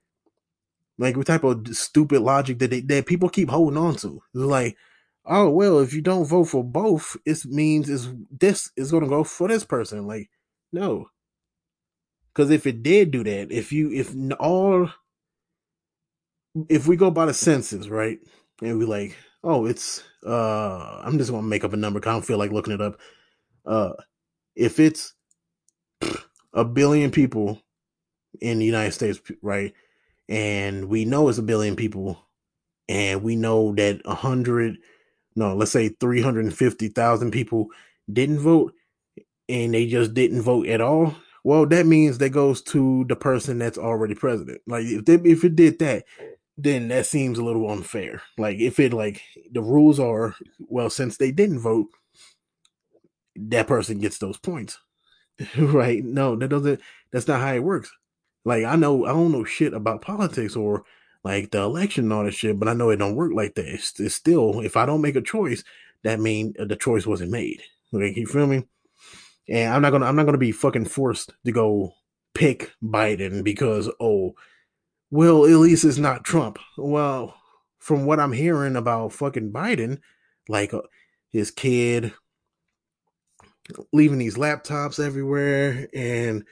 Like 0.98 1.16
what 1.16 1.26
type 1.26 1.44
of 1.44 1.68
stupid 1.76 2.20
logic 2.20 2.58
that 2.60 2.70
they, 2.70 2.80
that 2.80 3.06
people 3.06 3.28
keep 3.28 3.50
holding 3.50 3.78
on 3.78 3.96
to? 3.96 4.22
Like, 4.32 4.76
oh 5.24 5.50
well, 5.50 5.78
if 5.80 5.92
you 5.92 6.00
don't 6.00 6.24
vote 6.24 6.44
for 6.44 6.64
both, 6.64 7.16
it 7.24 7.44
means 7.44 7.88
is 7.88 8.08
this 8.30 8.70
is 8.76 8.90
going 8.90 9.04
to 9.04 9.08
go 9.08 9.24
for 9.24 9.46
this 9.48 9.64
person. 9.64 10.06
Like, 10.06 10.30
no, 10.72 11.10
because 12.32 12.50
if 12.50 12.66
it 12.66 12.82
did 12.82 13.10
do 13.10 13.24
that, 13.24 13.52
if 13.52 13.72
you 13.72 13.92
if 13.92 14.14
all 14.40 14.90
if 16.68 16.86
we 16.86 16.96
go 16.96 17.10
by 17.10 17.26
the 17.26 17.34
census, 17.34 17.88
right, 17.88 18.18
and 18.62 18.78
we 18.78 18.84
like, 18.84 19.16
oh, 19.42 19.66
it's 19.66 20.02
uh, 20.26 21.00
I'm 21.02 21.18
just 21.18 21.30
gonna 21.30 21.46
make 21.46 21.64
up 21.64 21.72
a 21.72 21.76
number. 21.76 22.00
Cause 22.00 22.10
I 22.10 22.12
don't 22.14 22.24
feel 22.24 22.38
like 22.38 22.52
looking 22.52 22.72
it 22.72 22.80
up. 22.80 23.00
Uh, 23.66 23.92
if 24.54 24.78
it's 24.78 25.14
a 26.52 26.64
billion 26.64 27.10
people 27.10 27.60
in 28.40 28.58
the 28.58 28.64
United 28.64 28.92
States, 28.92 29.20
right, 29.42 29.72
and 30.28 30.88
we 30.88 31.04
know 31.04 31.28
it's 31.28 31.38
a 31.38 31.42
billion 31.42 31.76
people, 31.76 32.18
and 32.88 33.22
we 33.22 33.36
know 33.36 33.74
that 33.74 34.00
a 34.04 34.14
hundred, 34.14 34.78
no, 35.36 35.54
let's 35.54 35.72
say 35.72 35.88
three 35.88 36.22
hundred 36.22 36.44
and 36.44 36.56
fifty 36.56 36.88
thousand 36.88 37.32
people 37.32 37.68
didn't 38.12 38.38
vote, 38.38 38.74
and 39.48 39.74
they 39.74 39.86
just 39.86 40.14
didn't 40.14 40.42
vote 40.42 40.66
at 40.68 40.80
all. 40.80 41.14
Well, 41.42 41.66
that 41.66 41.84
means 41.84 42.18
that 42.18 42.30
goes 42.30 42.62
to 42.62 43.04
the 43.06 43.16
person 43.16 43.58
that's 43.58 43.76
already 43.76 44.14
president. 44.14 44.62
Like 44.66 44.84
if 44.86 45.04
they, 45.04 45.14
if 45.14 45.44
it 45.44 45.56
did 45.56 45.78
that, 45.80 46.04
then 46.56 46.88
that 46.88 47.06
seems 47.06 47.38
a 47.38 47.44
little 47.44 47.70
unfair. 47.70 48.22
Like 48.38 48.58
if 48.58 48.78
it 48.78 48.92
like 48.92 49.22
the 49.50 49.62
rules 49.62 49.98
are 49.98 50.36
well, 50.60 50.90
since 50.90 51.16
they 51.16 51.30
didn't 51.30 51.60
vote, 51.60 51.88
that 53.36 53.66
person 53.66 53.98
gets 53.98 54.18
those 54.18 54.38
points. 54.38 54.78
right? 55.58 56.04
No, 56.04 56.36
that 56.36 56.48
doesn't. 56.48 56.80
That's 57.10 57.28
not 57.28 57.40
how 57.40 57.54
it 57.54 57.64
works. 57.64 57.92
Like 58.44 58.64
I 58.64 58.76
know 58.76 59.04
I 59.04 59.08
don't 59.08 59.32
know 59.32 59.44
shit 59.44 59.74
about 59.74 60.02
politics 60.02 60.54
or 60.54 60.84
like 61.24 61.50
the 61.50 61.62
election 61.62 62.04
and 62.04 62.12
all 62.12 62.24
that 62.24 62.34
shit, 62.34 62.58
but 62.58 62.68
I 62.68 62.74
know 62.74 62.90
it 62.90 62.96
don't 62.96 63.16
work 63.16 63.32
like 63.34 63.54
that. 63.54 63.66
It's, 63.66 63.98
it's 63.98 64.14
still 64.14 64.60
if 64.60 64.76
I 64.76 64.86
don't 64.86 65.00
make 65.00 65.16
a 65.16 65.22
choice, 65.22 65.64
that 66.02 66.20
mean 66.20 66.54
uh, 66.58 66.66
the 66.66 66.76
choice 66.76 67.06
wasn't 67.06 67.30
made. 67.30 67.62
Like 67.90 68.16
you 68.16 68.26
feel 68.26 68.46
me? 68.46 68.64
And 69.48 69.74
I'm 69.74 69.82
not 69.82 69.90
gonna 69.90 70.06
I'm 70.06 70.16
not 70.16 70.26
gonna 70.26 70.38
be 70.38 70.52
fucking 70.52 70.86
forced 70.86 71.32
to 71.44 71.52
go 71.52 71.94
pick 72.34 72.72
Biden 72.82 73.42
because 73.42 73.90
oh 73.98 74.34
well 75.14 75.44
at 75.44 75.52
least 75.52 75.84
it's 75.84 75.96
not 75.96 76.24
Trump. 76.24 76.58
Well, 76.76 77.36
from 77.78 78.04
what 78.04 78.18
I'm 78.18 78.32
hearing 78.32 78.74
about 78.74 79.12
fucking 79.12 79.52
Biden, 79.52 80.00
like 80.48 80.74
uh, 80.74 80.82
his 81.30 81.52
kid 81.52 82.12
leaving 83.92 84.18
these 84.18 84.36
laptops 84.36 85.02
everywhere 85.02 85.88
and 85.94 86.44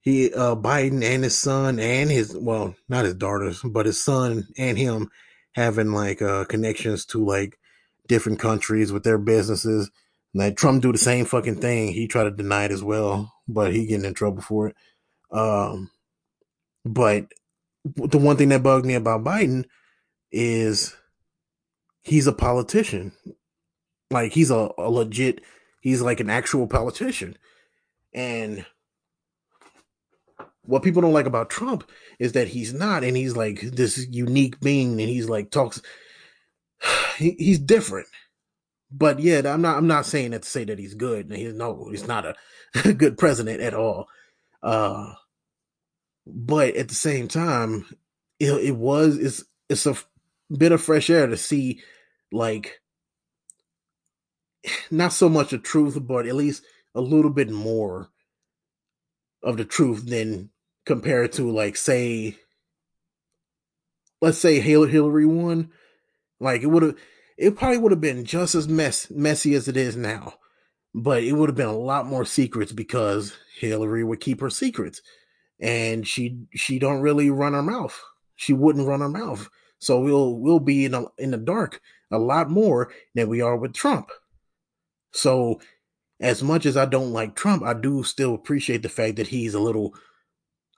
he 0.00 0.32
uh 0.32 0.54
Biden 0.54 1.02
and 1.02 1.24
his 1.24 1.36
son 1.36 1.80
and 1.80 2.08
his 2.10 2.34
well 2.34 2.74
not 2.88 3.04
his 3.04 3.14
daughters 3.14 3.60
but 3.62 3.84
his 3.84 4.02
son 4.02 4.46
and 4.56 4.78
him 4.78 5.10
having 5.52 5.92
like 5.92 6.22
uh 6.22 6.44
connections 6.44 7.04
to 7.06 7.22
like 7.22 7.58
different 8.06 8.38
countries 8.38 8.92
with 8.92 9.02
their 9.02 9.18
businesses. 9.18 9.90
Like 10.32 10.56
Trump 10.56 10.80
do 10.80 10.92
the 10.92 10.98
same 10.98 11.24
fucking 11.24 11.60
thing. 11.60 11.92
He 11.92 12.06
tried 12.06 12.24
to 12.24 12.30
deny 12.30 12.66
it 12.66 12.70
as 12.70 12.84
well, 12.84 13.32
but 13.48 13.74
he 13.74 13.84
getting 13.86 14.04
in 14.04 14.14
trouble 14.14 14.42
for 14.42 14.68
it. 14.68 14.76
Um, 15.32 15.90
but 16.84 17.26
the 17.94 18.18
one 18.18 18.36
thing 18.36 18.48
that 18.50 18.62
bugged 18.62 18.86
me 18.86 18.94
about 18.94 19.24
Biden 19.24 19.64
is 20.32 20.94
he's 22.02 22.26
a 22.26 22.32
politician. 22.32 23.12
Like 24.10 24.32
he's 24.32 24.50
a, 24.50 24.70
a 24.78 24.90
legit 24.90 25.40
he's 25.86 26.02
like 26.02 26.18
an 26.18 26.28
actual 26.28 26.66
politician. 26.66 27.36
And 28.12 28.66
what 30.62 30.82
people 30.82 31.00
don't 31.00 31.12
like 31.12 31.26
about 31.26 31.48
Trump 31.48 31.88
is 32.18 32.32
that 32.32 32.48
he's 32.48 32.74
not, 32.74 33.04
and 33.04 33.16
he's 33.16 33.36
like 33.36 33.60
this 33.60 34.04
unique 34.10 34.58
being, 34.60 35.00
and 35.00 35.08
he's 35.08 35.28
like 35.28 35.50
talks. 35.50 35.80
He, 37.16 37.34
he's 37.38 37.58
different, 37.58 38.08
but 38.90 39.20
yeah, 39.20 39.40
I'm 39.46 39.62
not. 39.62 39.78
I'm 39.78 39.86
not 39.86 40.04
saying 40.04 40.32
that 40.32 40.42
to 40.42 40.48
say 40.50 40.64
that 40.64 40.78
he's 40.78 40.92
good. 40.92 41.32
He's 41.32 41.54
no, 41.54 41.88
he's 41.90 42.06
not 42.06 42.26
a 42.26 42.92
good 42.92 43.16
president 43.16 43.62
at 43.62 43.72
all. 43.72 44.08
Uh, 44.62 45.14
but 46.26 46.74
at 46.76 46.88
the 46.88 46.94
same 46.94 47.28
time, 47.28 47.86
it, 48.40 48.52
it 48.52 48.76
was 48.76 49.16
it's 49.16 49.44
it's 49.68 49.86
a 49.86 49.96
bit 50.56 50.72
of 50.72 50.82
fresh 50.82 51.10
air 51.10 51.26
to 51.26 51.36
see, 51.36 51.80
like, 52.32 52.80
not 54.90 55.12
so 55.12 55.28
much 55.28 55.50
the 55.50 55.58
truth, 55.58 55.98
but 56.06 56.26
at 56.26 56.34
least 56.34 56.62
a 56.94 57.00
little 57.00 57.30
bit 57.30 57.50
more 57.50 58.10
of 59.42 59.56
the 59.56 59.64
truth 59.64 60.06
than 60.06 60.50
compared 60.84 61.32
to 61.32 61.50
like 61.50 61.76
say 61.76 62.36
let's 64.20 64.38
say 64.38 64.60
Hillary 64.60 65.26
won, 65.26 65.70
like 66.40 66.62
it 66.62 66.66
would 66.66 66.82
have 66.82 66.96
it 67.36 67.56
probably 67.56 67.78
would 67.78 67.92
have 67.92 68.00
been 68.00 68.24
just 68.24 68.54
as 68.54 68.68
mess 68.68 69.10
messy 69.10 69.54
as 69.54 69.68
it 69.68 69.76
is 69.76 69.96
now. 69.96 70.34
But 70.94 71.22
it 71.22 71.32
would 71.32 71.50
have 71.50 71.56
been 71.56 71.66
a 71.66 71.76
lot 71.76 72.06
more 72.06 72.24
secrets 72.24 72.72
because 72.72 73.36
Hillary 73.58 74.02
would 74.02 74.20
keep 74.20 74.40
her 74.40 74.48
secrets. 74.48 75.02
And 75.60 76.06
she 76.06 76.38
she 76.54 76.78
don't 76.78 77.00
really 77.00 77.30
run 77.30 77.54
her 77.54 77.62
mouth. 77.62 77.98
She 78.34 78.52
wouldn't 78.52 78.86
run 78.86 79.00
her 79.00 79.08
mouth. 79.08 79.48
So 79.78 80.00
we'll 80.00 80.36
we'll 80.36 80.60
be 80.60 80.84
in 80.84 80.94
a, 80.94 81.04
in 81.18 81.30
the 81.30 81.38
dark 81.38 81.80
a 82.10 82.18
lot 82.18 82.50
more 82.50 82.92
than 83.14 83.28
we 83.28 83.40
are 83.40 83.56
with 83.56 83.72
Trump. 83.72 84.10
So 85.12 85.60
as 86.20 86.42
much 86.42 86.66
as 86.66 86.76
I 86.76 86.86
don't 86.86 87.12
like 87.12 87.34
Trump, 87.34 87.62
I 87.62 87.74
do 87.74 88.02
still 88.02 88.34
appreciate 88.34 88.82
the 88.82 88.88
fact 88.88 89.16
that 89.16 89.28
he's 89.28 89.54
a 89.54 89.60
little 89.60 89.94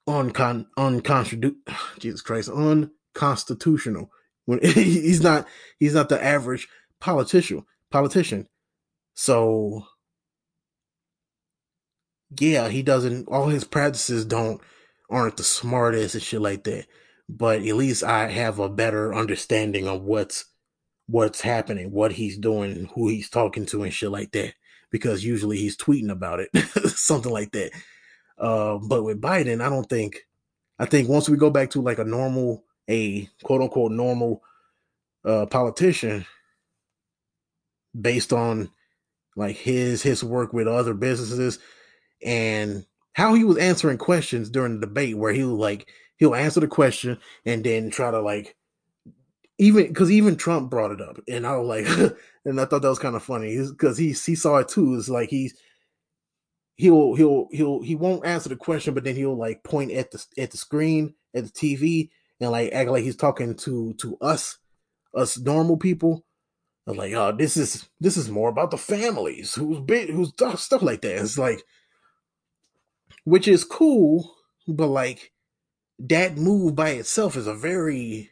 uncon 0.09 0.67
unconstitutional. 0.77 1.61
Jesus 1.99 2.23
Christ, 2.23 2.49
unconstitutional. 2.49 4.11
When 4.47 4.61
he's 4.63 5.23
not, 5.23 5.47
he's 5.79 5.95
not 5.95 6.09
the 6.09 6.23
average 6.23 6.69
politician. 7.01 7.65
Politician. 7.91 8.49
So, 9.15 9.87
yeah, 12.37 12.69
he 12.69 12.83
doesn't. 12.83 13.29
All 13.29 13.49
his 13.49 13.65
practices 13.65 14.25
don't 14.25 14.61
aren't 15.11 15.37
the 15.37 15.45
smartest 15.45 16.15
and 16.15 16.23
shit 16.23 16.41
like 16.41 16.65
that. 16.65 16.87
But 17.29 17.63
at 17.63 17.77
least 17.77 18.03
I 18.05 18.29
have 18.29 18.59
a 18.59 18.69
better 18.69 19.15
understanding 19.15 19.87
of 19.87 20.03
what's 20.03 20.47
what's 21.07 21.41
happening, 21.41 21.91
what 21.91 22.13
he's 22.13 22.37
doing, 22.37 22.91
who 22.95 23.09
he's 23.09 23.31
talking 23.31 23.67
to, 23.67 23.83
and 23.83 23.93
shit 23.93 24.11
like 24.11 24.33
that. 24.33 24.55
Because 24.91 25.25
usually 25.25 25.59
he's 25.59 25.77
tweeting 25.77 26.11
about 26.11 26.41
it, 26.41 26.51
something 26.89 27.33
like 27.33 27.53
that. 27.53 27.73
Uh, 28.39 28.79
but 28.79 29.03
with 29.03 29.21
Biden, 29.21 29.61
I 29.65 29.69
don't 29.69 29.89
think. 29.89 30.27
I 30.79 30.85
think 30.87 31.09
once 31.09 31.29
we 31.29 31.37
go 31.37 31.51
back 31.51 31.71
to 31.71 31.83
like 31.83 31.99
a 31.99 32.05
normal, 32.05 32.65
a 32.89 33.29
quote 33.43 33.63
unquote 33.63 33.93
normal 33.93 34.43
uh, 35.25 35.47
politician, 35.47 36.25
based 37.99 38.33
on 38.33 38.71
like 39.35 39.57
his 39.57 40.03
his 40.03 40.23
work 40.23 40.53
with 40.53 40.69
other 40.69 40.95
businesses 40.95 41.59
and 42.25 42.87
how 43.13 43.35
he 43.35 43.45
was 43.45 43.59
answering 43.59 43.99
questions 43.99 44.51
during 44.51 44.75
the 44.81 44.87
debate, 44.87 45.17
where 45.17 45.33
he 45.33 45.45
was 45.45 45.59
like 45.59 45.89
he'll 46.17 46.35
answer 46.35 46.61
the 46.61 46.69
question 46.69 47.19
and 47.45 47.65
then 47.65 47.91
try 47.91 48.11
to 48.11 48.21
like 48.21 48.57
even 49.59 49.89
because 49.89 50.11
even 50.11 50.37
Trump 50.37 50.71
brought 50.71 50.93
it 50.93 51.01
up, 51.01 51.19
and 51.29 51.47
I 51.47 51.57
was 51.57 51.67
like, 51.67 52.13
and 52.45 52.61
I 52.61 52.65
thought 52.65 52.83
that 52.83 52.89
was 52.89 52.99
kind 52.99 53.17
of 53.17 53.23
funny 53.23 53.59
because 53.69 53.99
he 53.99 54.09
he 54.13 54.35
saw 54.35 54.59
it 54.59 54.69
too. 54.69 54.95
It's 54.95 55.09
like 55.09 55.31
he's 55.31 55.55
he'll 56.77 57.15
he'll 57.15 57.49
he'll 57.51 57.83
he 57.83 57.95
won't 57.95 58.25
answer 58.25 58.49
the 58.49 58.57
question, 58.57 58.95
but 58.95 59.05
then 59.05 59.17
he'll 59.17 59.37
like 59.37 59.65
point 59.65 59.93
at 59.93 60.11
the 60.13 60.25
at 60.39 60.53
the 60.53 60.57
screen 60.57 61.15
at 61.35 61.45
the 61.45 61.51
TV 61.51 62.11
and 62.41 62.51
like 62.51 62.73
act 62.73 62.91
like 62.91 63.03
he's 63.05 63.17
talking 63.17 63.55
to 63.57 63.95
to 63.95 64.17
us 64.21 64.59
us 65.15 65.39
normal 65.39 65.77
people. 65.77 66.25
I'm 66.87 66.97
like, 66.97 67.13
oh, 67.13 67.33
this 67.33 67.57
is 67.57 67.89
this 68.01 68.17
is 68.17 68.31
more 68.31 68.49
about 68.49 68.71
the 68.71 68.79
families 68.79 69.55
who's 69.55 69.81
big 69.81 70.11
who's 70.11 70.31
stuff 70.31 70.83
like 70.83 71.03
that. 71.03 71.21
It's 71.21 71.37
like, 71.37 71.63
which 73.29 73.49
is 73.49 73.65
cool, 73.65 74.35
but 74.67 74.89
like 74.89 75.33
that 75.99 76.37
move 76.37 76.75
by 76.75 76.91
itself 76.91 77.37
is 77.37 77.47
a 77.47 77.55
very 77.55 78.31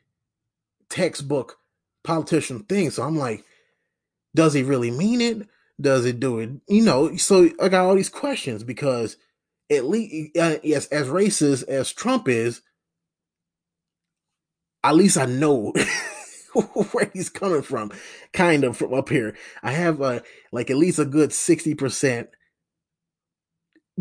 textbook 0.88 1.58
politician 2.04 2.60
thing. 2.60 2.90
So 2.90 3.02
I'm 3.02 3.16
like, 3.16 3.44
does 4.34 4.54
he 4.54 4.62
really 4.62 4.90
mean 4.90 5.20
it? 5.20 5.48
does 5.80 6.04
it 6.04 6.20
do 6.20 6.38
it? 6.38 6.50
You 6.68 6.82
know, 6.82 7.16
so 7.16 7.50
I 7.60 7.68
got 7.68 7.84
all 7.86 7.94
these 7.94 8.08
questions 8.08 8.64
because 8.64 9.16
at 9.70 9.84
least, 9.84 10.36
uh, 10.36 10.56
yes, 10.62 10.86
as 10.86 11.08
racist 11.08 11.66
as 11.68 11.92
Trump 11.92 12.28
is, 12.28 12.62
at 14.82 14.94
least 14.94 15.18
I 15.18 15.26
know 15.26 15.72
where 16.92 17.10
he's 17.12 17.28
coming 17.28 17.62
from, 17.62 17.92
kind 18.32 18.64
of 18.64 18.76
from 18.76 18.94
up 18.94 19.08
here. 19.08 19.36
I 19.62 19.72
have 19.72 20.00
uh, 20.00 20.20
like 20.52 20.70
at 20.70 20.76
least 20.76 20.98
a 20.98 21.04
good 21.04 21.30
60% 21.30 22.28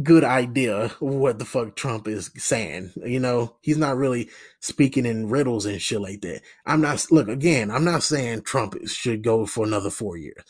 good 0.02 0.24
idea 0.24 0.90
what 1.00 1.40
the 1.40 1.46
fuck 1.46 1.76
Trump 1.76 2.08
is 2.08 2.32
saying. 2.38 2.92
You 3.06 3.20
know, 3.20 3.56
he's 3.62 3.78
not 3.78 3.98
really 3.98 4.30
speaking 4.60 5.06
in 5.06 5.30
riddles 5.30 5.66
and 5.66 5.82
shit 5.82 6.02
like 6.02 6.22
that. 6.22 6.42
I'm 6.66 6.82
not, 6.82 7.06
look, 7.12 7.28
again, 7.28 7.72
I'm 7.72 7.86
not 7.86 8.04
saying 8.04 8.42
Trump 8.42 8.76
should 8.88 9.24
go 9.24 9.46
for 9.46 9.66
another 9.66 9.90
four 9.90 10.18
years. 10.18 10.44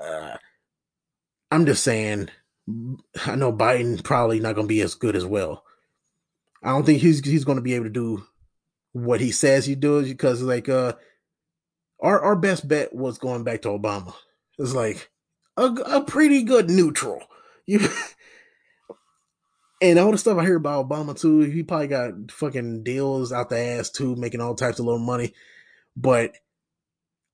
Uh, 0.00 0.36
I'm 1.50 1.66
just 1.66 1.82
saying, 1.82 2.28
I 3.26 3.34
know 3.36 3.52
Biden 3.52 4.02
probably 4.02 4.40
not 4.40 4.54
going 4.54 4.66
to 4.66 4.74
be 4.74 4.80
as 4.80 4.94
good 4.94 5.16
as 5.16 5.24
well. 5.24 5.64
I 6.62 6.70
don't 6.70 6.84
think 6.84 7.00
he's 7.00 7.24
he's 7.24 7.44
going 7.44 7.56
to 7.56 7.62
be 7.62 7.74
able 7.74 7.84
to 7.84 7.90
do 7.90 8.26
what 8.92 9.20
he 9.20 9.30
says 9.30 9.64
he 9.64 9.74
does 9.74 10.08
because 10.08 10.42
like 10.42 10.68
uh 10.68 10.94
our 12.00 12.20
our 12.20 12.36
best 12.36 12.66
bet 12.66 12.94
was 12.94 13.18
going 13.18 13.44
back 13.44 13.62
to 13.62 13.68
Obama. 13.68 14.12
It's 14.58 14.74
like 14.74 15.10
a, 15.56 15.66
a 15.66 16.04
pretty 16.04 16.42
good 16.42 16.68
neutral. 16.68 17.22
You 17.66 17.80
and 19.80 19.98
all 19.98 20.10
the 20.10 20.18
stuff 20.18 20.38
I 20.38 20.44
hear 20.44 20.56
about 20.56 20.88
Obama 20.88 21.18
too, 21.18 21.40
he 21.40 21.62
probably 21.62 21.88
got 21.88 22.30
fucking 22.30 22.82
deals 22.82 23.32
out 23.32 23.50
the 23.50 23.58
ass 23.58 23.90
too, 23.90 24.16
making 24.16 24.40
all 24.40 24.54
types 24.54 24.78
of 24.78 24.86
little 24.86 24.98
money. 24.98 25.34
But 25.96 26.36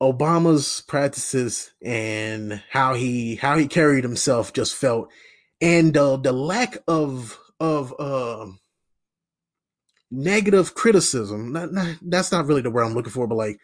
Obama's 0.02 0.82
practices 0.86 1.72
and 1.82 2.62
how 2.70 2.94
he 2.94 3.36
how 3.36 3.56
he 3.56 3.66
carried 3.66 4.04
himself 4.04 4.52
just 4.52 4.74
felt 4.74 5.10
and 5.60 5.96
uh, 5.96 6.16
the 6.16 6.32
lack 6.32 6.78
of 6.86 7.38
of 7.60 7.94
uh, 7.98 8.46
negative 10.10 10.74
criticism 10.74 11.52
not, 11.52 11.72
not, 11.72 11.96
that's 12.02 12.32
not 12.32 12.46
really 12.46 12.60
the 12.60 12.70
word 12.70 12.84
I'm 12.84 12.94
looking 12.94 13.12
for 13.12 13.26
but 13.26 13.36
like 13.36 13.58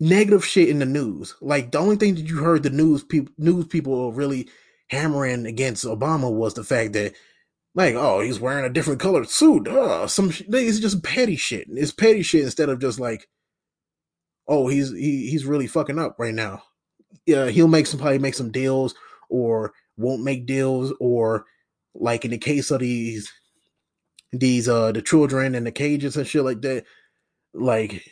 negative 0.00 0.44
shit 0.44 0.68
in 0.68 0.78
the 0.78 0.86
news 0.86 1.34
like 1.40 1.72
the 1.72 1.78
only 1.78 1.96
thing 1.96 2.14
that 2.14 2.28
you 2.28 2.38
heard 2.38 2.62
the 2.62 2.70
news 2.70 3.02
people 3.02 3.34
news 3.36 3.66
people 3.66 4.12
really 4.12 4.48
hammering 4.90 5.46
against 5.46 5.84
Obama 5.84 6.32
was 6.32 6.54
the 6.54 6.64
fact 6.64 6.92
that 6.94 7.14
like 7.74 7.94
oh 7.94 8.20
he's 8.20 8.40
wearing 8.40 8.64
a 8.64 8.72
different 8.72 9.00
colored 9.00 9.28
suit. 9.28 9.68
Uh, 9.68 10.06
some 10.06 10.32
it's 10.48 10.80
just 10.80 11.02
petty 11.02 11.36
shit. 11.36 11.66
It's 11.70 11.92
petty 11.92 12.22
shit 12.22 12.44
instead 12.44 12.68
of 12.68 12.80
just 12.80 12.98
like 12.98 13.28
oh, 14.48 14.68
he's 14.68 14.90
he, 14.90 15.28
he's 15.28 15.44
really 15.44 15.66
fucking 15.66 15.98
up 15.98 16.16
right 16.18 16.34
now. 16.34 16.62
Yeah, 17.26 17.48
he'll 17.48 17.68
make 17.68 17.86
some 17.86 18.00
probably 18.00 18.18
make 18.18 18.34
some 18.34 18.50
deals 18.50 18.94
or 19.28 19.74
won't 19.96 20.22
make 20.22 20.46
deals 20.46 20.92
or 20.98 21.44
like 21.94 22.24
in 22.24 22.30
the 22.30 22.38
case 22.38 22.70
of 22.70 22.80
these 22.80 23.30
these 24.32 24.68
uh 24.68 24.92
the 24.92 25.02
children 25.02 25.54
and 25.54 25.66
the 25.66 25.72
cages 25.72 26.16
and 26.16 26.26
shit 26.26 26.44
like 26.44 26.62
that, 26.62 26.84
like 27.54 28.04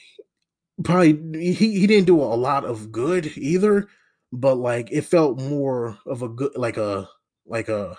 probably 0.84 1.54
he, 1.54 1.80
he 1.80 1.86
didn't 1.86 2.06
do 2.06 2.20
a 2.20 2.36
lot 2.36 2.64
of 2.64 2.92
good 2.92 3.36
either, 3.36 3.88
but 4.32 4.56
like 4.56 4.90
it 4.90 5.02
felt 5.02 5.40
more 5.40 5.98
of 6.06 6.22
a 6.22 6.28
good 6.28 6.56
like 6.56 6.76
a 6.76 7.08
like 7.46 7.68
a 7.68 7.96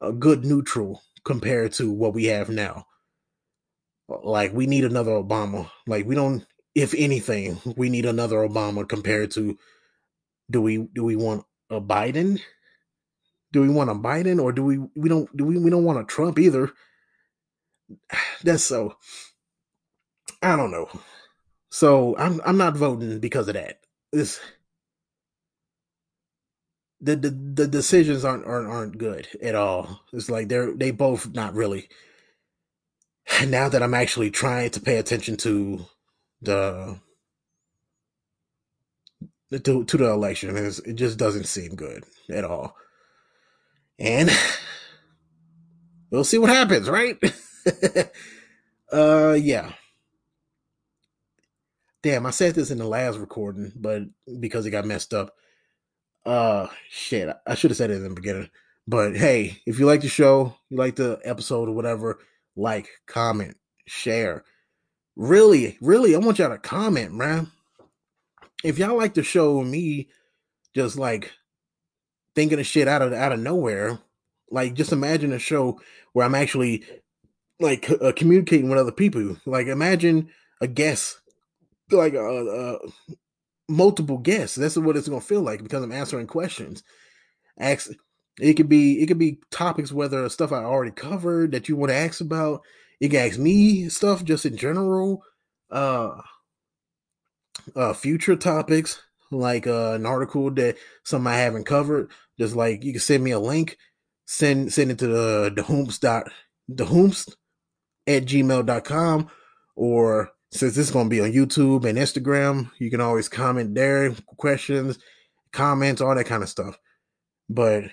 a 0.00 0.12
good 0.12 0.44
neutral 0.44 1.02
compared 1.24 1.72
to 1.72 1.90
what 1.90 2.14
we 2.14 2.26
have 2.26 2.48
now. 2.48 2.86
Uh, 4.08 4.18
like 4.22 4.52
we 4.52 4.66
need 4.66 4.84
another 4.84 5.12
Obama. 5.12 5.70
Like 5.86 6.06
we 6.06 6.14
don't 6.14 6.44
if 6.74 6.94
anything, 6.94 7.60
we 7.76 7.90
need 7.90 8.06
another 8.06 8.36
Obama 8.36 8.88
compared 8.88 9.30
to 9.32 9.58
do 10.50 10.60
we 10.60 10.78
do 10.92 11.04
we 11.04 11.16
want 11.16 11.44
a 11.70 11.80
Biden? 11.80 12.40
Do 13.52 13.60
we 13.60 13.68
want 13.68 13.90
a 13.90 13.94
Biden 13.94 14.42
or 14.42 14.52
do 14.52 14.64
we 14.64 14.78
we 14.94 15.08
don't 15.08 15.34
do 15.36 15.44
we 15.44 15.58
we 15.58 15.70
don't 15.70 15.84
want 15.84 16.00
a 16.00 16.04
Trump 16.04 16.38
either? 16.38 16.72
That's 18.42 18.64
so 18.64 18.96
I 20.42 20.56
don't 20.56 20.70
know. 20.70 20.88
So 21.70 22.16
I'm 22.16 22.40
I'm 22.44 22.58
not 22.58 22.76
voting 22.76 23.18
because 23.20 23.48
of 23.48 23.54
that. 23.54 23.78
This 24.12 24.40
the, 27.02 27.16
the 27.16 27.30
the 27.30 27.66
decisions 27.66 28.24
aren't 28.24 28.46
aren't 28.46 28.68
aren't 28.68 28.98
good 28.98 29.26
at 29.42 29.56
all. 29.56 30.02
It's 30.12 30.30
like 30.30 30.48
they're 30.48 30.72
they 30.72 30.92
both 30.92 31.34
not 31.34 31.54
really. 31.54 31.88
Now 33.46 33.68
that 33.68 33.82
I'm 33.82 33.94
actually 33.94 34.30
trying 34.30 34.70
to 34.70 34.80
pay 34.80 34.98
attention 34.98 35.36
to 35.38 35.86
the 36.40 37.00
to, 39.50 39.84
to 39.84 39.96
the 39.96 40.10
election. 40.10 40.56
it 40.56 40.94
just 40.94 41.18
doesn't 41.18 41.46
seem 41.46 41.74
good 41.74 42.04
at 42.30 42.44
all. 42.44 42.76
And 43.98 44.30
we'll 46.10 46.24
see 46.24 46.38
what 46.38 46.50
happens, 46.50 46.88
right? 46.88 47.16
uh, 48.92 49.36
yeah. 49.40 49.72
Damn, 52.02 52.26
I 52.26 52.30
said 52.30 52.54
this 52.54 52.70
in 52.70 52.78
the 52.78 52.86
last 52.86 53.18
recording, 53.18 53.72
but 53.76 54.02
because 54.40 54.66
it 54.66 54.70
got 54.70 54.84
messed 54.84 55.14
up. 55.14 55.34
Uh, 56.24 56.68
shit, 56.88 57.28
I 57.46 57.54
should 57.54 57.70
have 57.70 57.78
said 57.78 57.90
it 57.90 57.96
in 57.96 58.04
the 58.04 58.10
beginning. 58.10 58.48
But 58.86 59.16
hey, 59.16 59.60
if 59.66 59.78
you 59.78 59.86
like 59.86 60.00
the 60.00 60.08
show, 60.08 60.56
you 60.68 60.76
like 60.76 60.96
the 60.96 61.20
episode 61.24 61.68
or 61.68 61.72
whatever, 61.72 62.18
like, 62.56 62.88
comment, 63.06 63.56
share. 63.86 64.44
Really, 65.16 65.78
really, 65.80 66.14
I 66.14 66.18
want 66.18 66.38
y'all 66.38 66.50
to 66.50 66.58
comment, 66.58 67.12
man. 67.12 67.50
If 68.64 68.78
y'all 68.78 68.96
like 68.96 69.14
the 69.14 69.22
show, 69.22 69.62
me 69.62 70.08
just 70.74 70.96
like 70.96 71.32
thinking 72.34 72.58
of 72.58 72.66
shit 72.66 72.88
out 72.88 73.02
of 73.02 73.12
out 73.12 73.32
of 73.32 73.40
nowhere, 73.40 73.98
like 74.50 74.74
just 74.74 74.92
imagine 74.92 75.32
a 75.32 75.38
show 75.38 75.80
where 76.12 76.24
I'm 76.24 76.34
actually 76.34 76.84
like 77.60 77.90
uh, 77.90 78.12
communicating 78.14 78.68
with 78.68 78.78
other 78.78 78.92
people. 78.92 79.36
Like 79.44 79.66
imagine 79.66 80.30
a 80.60 80.66
guest, 80.66 81.18
like 81.90 82.14
a, 82.14 82.24
uh, 82.24 82.78
uh, 82.84 83.14
multiple 83.72 84.18
guests. 84.18 84.56
That's 84.56 84.76
what 84.76 84.96
it's 84.96 85.08
gonna 85.08 85.20
feel 85.20 85.42
like 85.42 85.62
because 85.62 85.82
I'm 85.82 85.92
answering 85.92 86.26
questions. 86.26 86.82
Ask 87.58 87.90
it 88.40 88.54
could 88.54 88.68
be 88.68 89.02
it 89.02 89.06
could 89.06 89.18
be 89.18 89.40
topics 89.50 89.92
whether 89.92 90.28
stuff 90.28 90.52
I 90.52 90.58
already 90.58 90.92
covered 90.92 91.52
that 91.52 91.68
you 91.68 91.76
want 91.76 91.90
to 91.90 91.96
ask 91.96 92.20
about. 92.20 92.62
You 93.00 93.08
can 93.08 93.26
ask 93.26 93.38
me 93.38 93.88
stuff 93.88 94.24
just 94.24 94.46
in 94.46 94.56
general. 94.56 95.22
Uh, 95.70 96.20
uh 97.74 97.92
future 97.92 98.36
topics 98.36 99.02
like 99.30 99.66
uh, 99.66 99.92
an 99.92 100.06
article 100.06 100.50
that 100.52 100.76
some 101.04 101.26
I 101.26 101.36
haven't 101.36 101.64
covered. 101.64 102.10
Just 102.38 102.54
like 102.54 102.84
you 102.84 102.92
can 102.92 103.00
send 103.00 103.24
me 103.24 103.30
a 103.30 103.38
link, 103.38 103.76
send 104.26 104.72
send 104.72 104.90
it 104.90 104.98
to 104.98 105.06
the 105.06 105.52
the 105.54 105.62
whomst 105.62 106.00
dot 106.00 106.30
the 106.68 106.84
whomst 106.84 107.34
at 108.06 108.24
gmail.com 108.24 109.30
or 109.76 110.30
since 110.52 110.74
this 110.74 110.86
is 110.86 110.92
going 110.92 111.06
to 111.06 111.10
be 111.10 111.20
on 111.20 111.32
YouTube 111.32 111.86
and 111.86 111.98
Instagram, 111.98 112.70
you 112.78 112.90
can 112.90 113.00
always 113.00 113.28
comment 113.28 113.74
there, 113.74 114.12
questions, 114.36 114.98
comments, 115.50 116.00
all 116.00 116.14
that 116.14 116.26
kind 116.26 116.42
of 116.42 116.48
stuff. 116.48 116.78
But 117.48 117.84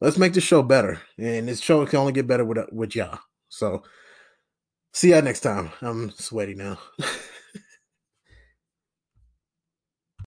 let's 0.00 0.18
make 0.18 0.32
the 0.32 0.40
show 0.40 0.62
better. 0.62 1.00
And 1.16 1.48
this 1.48 1.60
show 1.60 1.86
can 1.86 2.00
only 2.00 2.12
get 2.12 2.26
better 2.26 2.44
with 2.44 2.58
with 2.72 2.96
y'all. 2.96 3.20
So 3.48 3.84
see 4.92 5.10
y'all 5.10 5.22
next 5.22 5.40
time. 5.40 5.70
I'm 5.80 6.10
sweaty 6.10 6.54
now. 6.54 6.78